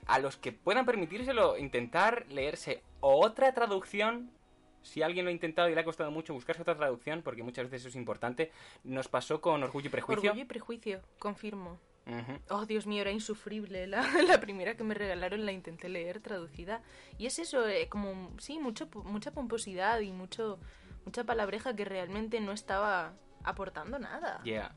[0.06, 4.32] a los que puedan permitírselo intentar leerse otra traducción.
[4.82, 7.66] Si alguien lo ha intentado y le ha costado mucho buscarse otra traducción, porque muchas
[7.66, 8.52] veces eso es importante,
[8.84, 10.30] nos pasó con Orgullo y Prejuicio.
[10.30, 11.78] Orgullo y prejuicio, confirmo.
[12.50, 13.86] Oh, Dios mío, era insufrible.
[13.86, 16.82] La, la primera que me regalaron la intenté leer traducida.
[17.18, 20.58] Y es eso, eh, como, sí, mucho, mucha pomposidad y mucho,
[21.04, 23.14] mucha palabreja que realmente no estaba
[23.44, 24.42] aportando nada.
[24.44, 24.74] Yeah.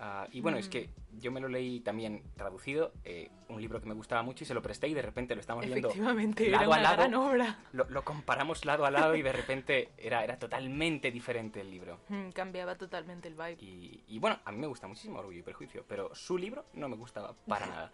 [0.00, 0.70] Ah, y bueno, es Mm.
[0.70, 4.46] que yo me lo leí también traducido, eh, un libro que me gustaba mucho y
[4.46, 7.20] se lo presté y de repente lo estamos era lado a lado.
[7.30, 7.58] obra.
[7.72, 11.98] Lo, lo comparamos lado a lado y de repente era, era totalmente diferente el libro.
[12.08, 13.56] Mm, Cambiaba totalmente el vibe.
[13.60, 16.88] Y, y bueno, a mí me gusta muchísimo Orgullo y Prejuicio, pero su libro no
[16.88, 17.92] me gustaba para nada.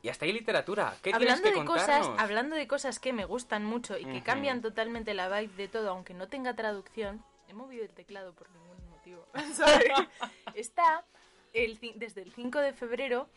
[0.00, 0.94] Y hasta ahí literatura.
[1.02, 2.20] ¿Qué hablando tienes de que cosas, contarnos?
[2.22, 4.24] hablando de cosas que me gustan mucho y que Ujú.
[4.24, 7.22] cambian totalmente la vibe de todo, aunque no tenga traducción.
[7.48, 9.26] He movido el teclado por ningún motivo.
[9.54, 9.90] Sorry.
[10.54, 11.04] Está
[11.52, 13.28] desde el 5 de febrero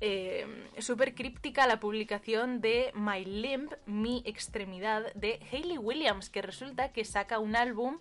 [0.00, 0.46] eh,
[0.78, 7.04] súper críptica la publicación de My Limp, Mi Extremidad, de Hayley Williams, que resulta que
[7.04, 7.98] saca un álbum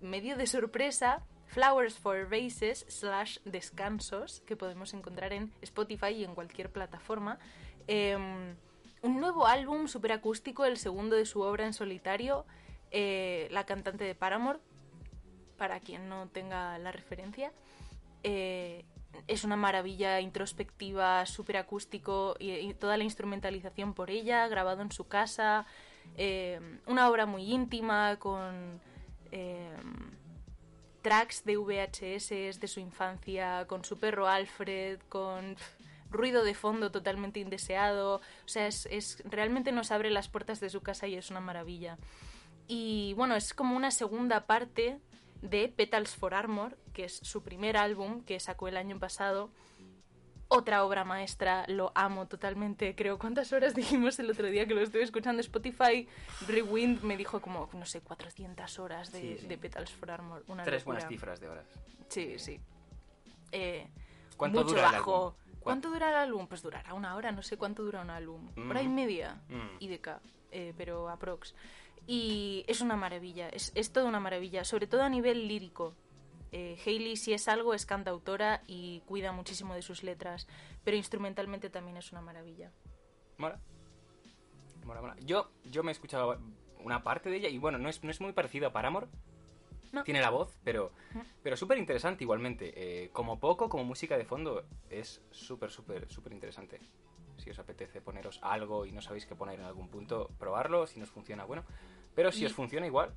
[0.00, 6.34] medio de sorpresa, Flowers for Vases slash Descansos, que podemos encontrar en Spotify y en
[6.34, 7.38] cualquier plataforma.
[7.88, 8.16] Eh,
[9.02, 12.46] un nuevo álbum súper acústico, el segundo de su obra en solitario,
[12.92, 14.60] eh, la cantante de Paramore,
[15.58, 17.52] para quien no tenga la referencia.
[18.22, 18.84] Eh,
[19.28, 24.90] es una maravilla introspectiva, súper acústico y, y toda la instrumentalización por ella, grabado en
[24.92, 25.66] su casa.
[26.16, 28.80] eh, una obra muy íntima con
[29.30, 29.70] eh,
[31.02, 35.56] tracks de VHS de su infancia, con su perro Alfred, con
[36.10, 38.16] ruido de fondo totalmente indeseado.
[38.44, 41.40] O sea, es, es- realmente nos abre las puertas de su casa y es una
[41.40, 41.98] maravilla.
[42.68, 44.98] Y bueno, es como una segunda parte
[45.42, 49.50] de Petals for Armor, que es su primer álbum que sacó el año pasado.
[50.48, 52.94] Otra obra maestra, lo amo totalmente.
[52.94, 55.40] Creo, ¿cuántas horas dijimos el otro día que lo estuve escuchando?
[55.40, 56.06] Spotify
[56.46, 59.46] Rewind me dijo como, no sé, 400 horas de, Sí, sí.
[59.46, 60.44] de Petals for Armor.
[60.48, 60.96] Una Tres locura.
[60.98, 61.66] buenas cifras de horas.
[62.08, 62.60] Sí, sí.
[63.50, 63.88] Eh,
[64.36, 65.16] ¿Cuánto mucho dura el bajo.
[65.16, 65.32] álbum?
[65.32, 66.46] ¿Cuán- ¿Cuánto dura el álbum?
[66.48, 68.50] Pues durará una hora, no sé cuánto dura un álbum.
[68.68, 69.40] Hora y media.
[69.48, 69.76] Mm.
[69.78, 70.20] Y de K,
[70.50, 71.54] eh, pero aprox.
[72.06, 75.94] Y es una maravilla, es, es toda una maravilla, sobre todo a nivel lírico.
[76.50, 80.46] Eh, Hailey, si es algo, es cantautora y cuida muchísimo de sus letras,
[80.84, 82.70] pero instrumentalmente también es una maravilla.
[83.38, 83.58] Mola.
[84.84, 85.16] Mola, mola.
[85.20, 86.38] Yo, yo me he escuchado
[86.80, 89.06] una parte de ella y bueno, no es, no es muy parecido a Paramore.
[89.92, 90.04] No.
[90.04, 90.92] Tiene la voz, pero,
[91.42, 92.72] pero súper interesante igualmente.
[92.74, 96.80] Eh, como poco, como música de fondo, es súper, súper, súper interesante.
[97.36, 100.86] Si os apetece poneros algo y no sabéis qué poner en algún punto, probarlo.
[100.86, 101.64] Si nos funciona, bueno.
[102.14, 103.14] Pero si Y- os funciona igual.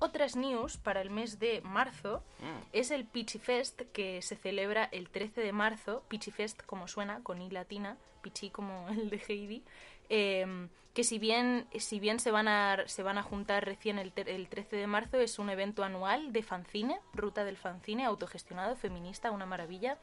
[0.00, 4.84] Otras news para el mes de marzo mm, es el Pichi Fest que se celebra
[4.92, 6.04] el 13 de marzo.
[6.08, 9.64] Pichi Fest, como suena, con I latina, Pichi como el de Heidi.
[10.08, 14.12] eh, que si bien, si bien se, van a, se van a juntar recién el,
[14.16, 19.30] el 13 de marzo, es un evento anual de fanzine, ruta del fanzine, autogestionado, feminista,
[19.30, 19.96] una maravilla.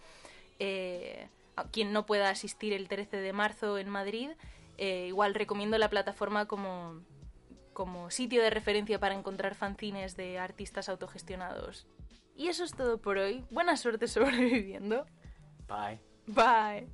[0.60, 1.28] Eh,
[1.58, 4.30] a quien no pueda asistir el 13 de marzo en Madrid,
[4.78, 7.02] eh, igual recomiendo la plataforma como,
[7.76, 11.86] como sitio de referencia para encontrar fanzines de artistas autogestionados.
[12.36, 13.46] Y eso es todo por hoy.
[13.52, 15.06] Buena suerte sobreviviendo.
[15.68, 16.00] bye.
[16.26, 16.90] Bye.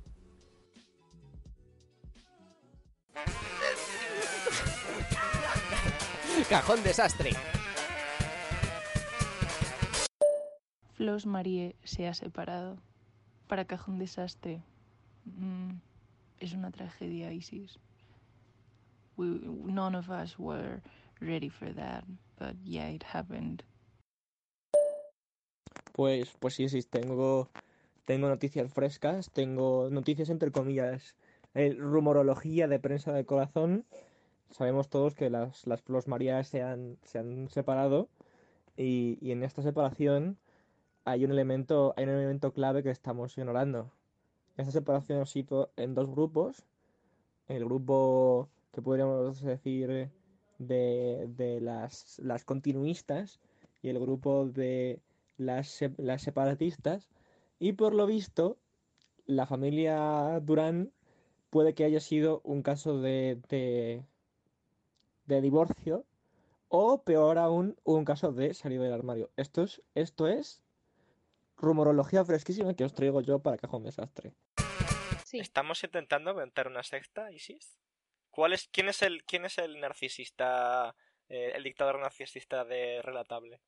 [6.48, 7.30] Cajón desastre.
[10.94, 12.78] Flos Marie se ha separado.
[13.46, 14.62] Para Cajón Desastre.
[15.24, 15.72] mm,
[16.40, 17.78] es una tragedia, Isis.
[19.16, 20.80] We, none of us were
[21.20, 22.04] ready for that,
[22.38, 23.62] but yeah, it happened.
[25.92, 27.50] Pues, pues sí, sí, tengo,
[28.06, 31.16] tengo noticias frescas, tengo noticias entre comillas,
[31.54, 33.84] eh, rumorología de prensa de corazón.
[34.50, 38.08] Sabemos todos que las, las Flos Marías se han, se han separado
[38.76, 40.38] y, y en esta separación
[41.04, 43.90] hay un elemento, hay un elemento clave que estamos ignorando.
[44.56, 46.64] Esta separación ha sido en dos grupos.
[47.48, 50.10] El grupo que podríamos decir
[50.58, 53.40] de, de las, las continuistas
[53.82, 55.00] y el grupo de
[55.36, 57.08] las, las separatistas.
[57.58, 58.58] Y por lo visto,
[59.26, 60.92] la familia Durán
[61.50, 64.04] puede que haya sido un caso de, de,
[65.26, 66.04] de divorcio
[66.68, 69.30] o peor aún, un caso de salida del armario.
[69.36, 70.62] Esto es, esto es
[71.58, 74.32] rumorología fresquísima que os traigo yo para Cajón Desastre.
[75.32, 77.81] ¿Estamos intentando montar una secta, Isis?
[78.32, 80.96] ¿Cuál es, quién, es el, ¿Quién es el narcisista,
[81.28, 83.60] eh, el dictador narcisista de Relatable?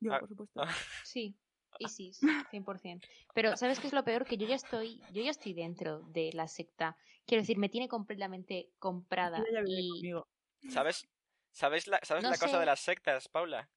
[0.00, 0.60] Yo, Ah, por supuesto.
[0.60, 0.66] ah.
[1.06, 1.36] Sí,
[1.78, 3.06] ISIS, 100%.
[3.32, 4.24] Pero ¿sabes qué es lo peor?
[4.24, 6.96] Que yo ya estoy, yo ya estoy dentro de la secta.
[7.26, 9.38] Quiero decir, me tiene completamente comprada.
[9.38, 10.12] Ya y.
[10.68, 11.06] ¿Sabes,
[11.52, 13.70] ¿sabes la, sabes No la cosa de las sectas, Paula?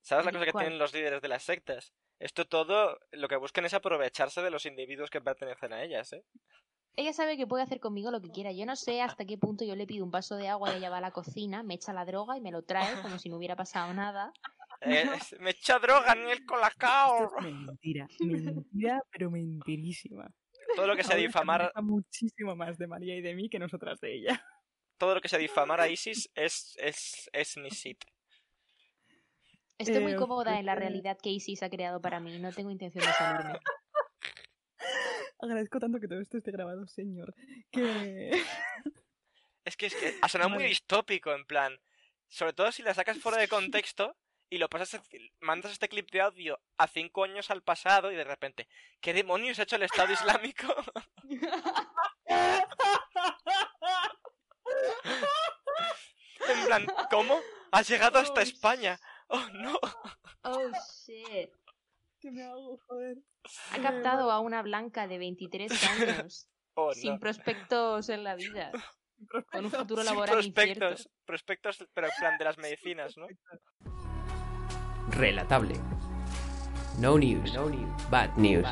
[0.00, 0.64] ¿Sabes la cosa que ¿Cuál?
[0.66, 1.92] tienen los líderes de las sectas?
[2.20, 6.24] Esto todo lo que buscan es aprovecharse de los individuos que pertenecen a ellas, ¿eh?
[6.96, 8.52] Ella sabe que puede hacer conmigo lo que quiera.
[8.52, 10.90] Yo no sé hasta qué punto yo le pido un vaso de agua y ella
[10.90, 13.36] va a la cocina, me echa la droga y me lo trae como si no
[13.36, 14.32] hubiera pasado nada.
[14.84, 17.22] Eh, es- me echa droga en el colacao.
[17.26, 20.28] Esto es mentira, mentira, pero mentirísima.
[20.74, 24.12] Todo lo que sea difamar, muchísimo más de María y de mí que nosotras de
[24.16, 24.44] ella.
[24.98, 28.02] todo lo que sea difamar a Isis es, es, es Nisit.
[29.78, 32.38] Estoy muy Eh, cómoda en la realidad que Isis ha creado para mí.
[32.40, 33.58] No tengo intención de salirme.
[35.42, 37.34] Agradezco tanto que todo esto esté grabado, señor.
[37.70, 38.30] Que.
[39.64, 41.80] Es que, es que ha sonado muy distópico, en plan.
[42.28, 44.16] Sobre todo si la sacas fuera de contexto
[44.50, 45.00] y lo pasas,
[45.38, 48.68] mandas este clip de audio a cinco años al pasado y de repente,
[49.00, 50.66] ¿qué demonios ha hecho el Estado Islámico?
[56.48, 57.38] en plan, ¿cómo?
[57.70, 58.98] ¿Has llegado hasta España?
[59.28, 59.78] ¡Oh, no!
[60.42, 60.72] Oh,
[61.06, 61.61] shit.
[62.22, 63.18] ¿Qué me hago, joder?
[63.72, 66.48] Ha captado a una blanca de 23 años.
[66.74, 67.18] ¡Oh, sin no!
[67.18, 68.70] prospectos en la vida.
[69.52, 70.78] Con un futuro Sin laboral incierto.
[70.86, 73.26] prospectos, prospectos, pero en plan de las medicinas, ¿no?
[75.10, 75.74] Relatable.
[77.00, 77.52] No news.
[78.08, 78.66] Bad news.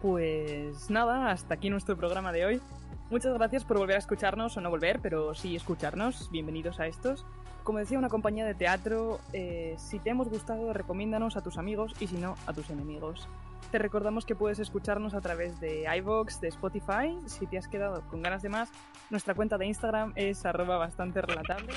[0.00, 2.62] Pues nada, hasta aquí nuestro programa de hoy.
[3.08, 6.28] Muchas gracias por volver a escucharnos, o no volver, pero sí escucharnos.
[6.32, 7.24] Bienvenidos a estos.
[7.62, 11.94] Como decía una compañía de teatro, eh, si te hemos gustado, recomiéndanos a tus amigos
[12.00, 13.28] y si no, a tus enemigos.
[13.70, 17.16] Te recordamos que puedes escucharnos a través de iVoox, de Spotify.
[17.26, 18.70] Si te has quedado con ganas de más,
[19.08, 21.72] nuestra cuenta de Instagram es arroba bastante relatable.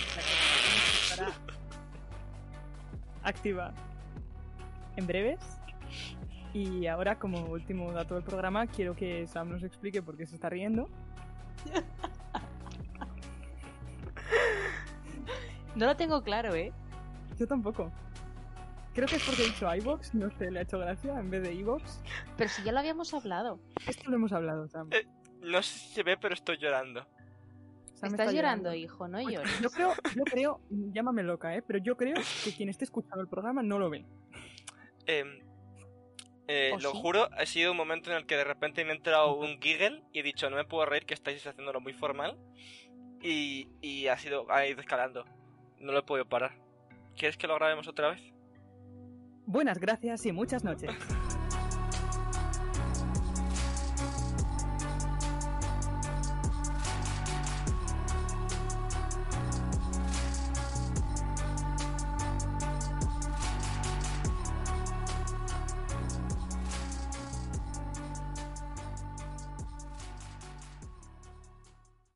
[3.22, 3.72] Activa
[4.96, 5.40] en breves.
[6.54, 10.34] Y ahora, como último dato del programa, quiero que Sam nos explique por qué se
[10.34, 10.90] está riendo.
[15.76, 16.74] No lo tengo claro, ¿eh?
[17.38, 17.91] Yo tampoco.
[18.93, 21.43] Creo que es porque he dicho iVox, no sé, le ha hecho gracia en vez
[21.43, 22.01] de iVox.
[22.36, 23.60] Pero si ya lo habíamos hablado.
[23.88, 24.89] Esto lo hemos hablado, Sam.
[24.91, 25.07] Eh,
[25.41, 27.01] No sé si se ve, pero estoy llorando.
[27.93, 29.62] Sam Estás está llorando, hijo, no Pues llores.
[29.62, 31.62] Yo creo, yo creo, llámame loca, ¿eh?
[31.62, 34.05] Pero yo creo que quien esté escuchando el programa no lo ve.
[35.05, 35.39] Em,
[36.52, 36.97] eh, ¿O lo sí?
[37.00, 40.02] juro, ha sido un momento en el que de repente me ha entrado un giggle
[40.12, 42.39] y he dicho, no me puedo reír, que estáis haciéndolo muy formal.
[43.22, 45.26] Y, y ha sido, ha ido escalando.
[45.78, 46.54] No lo he podido parar.
[47.16, 48.22] ¿Quieres que lo grabemos otra vez?
[49.45, 50.89] Buenas gracias y muchas noches.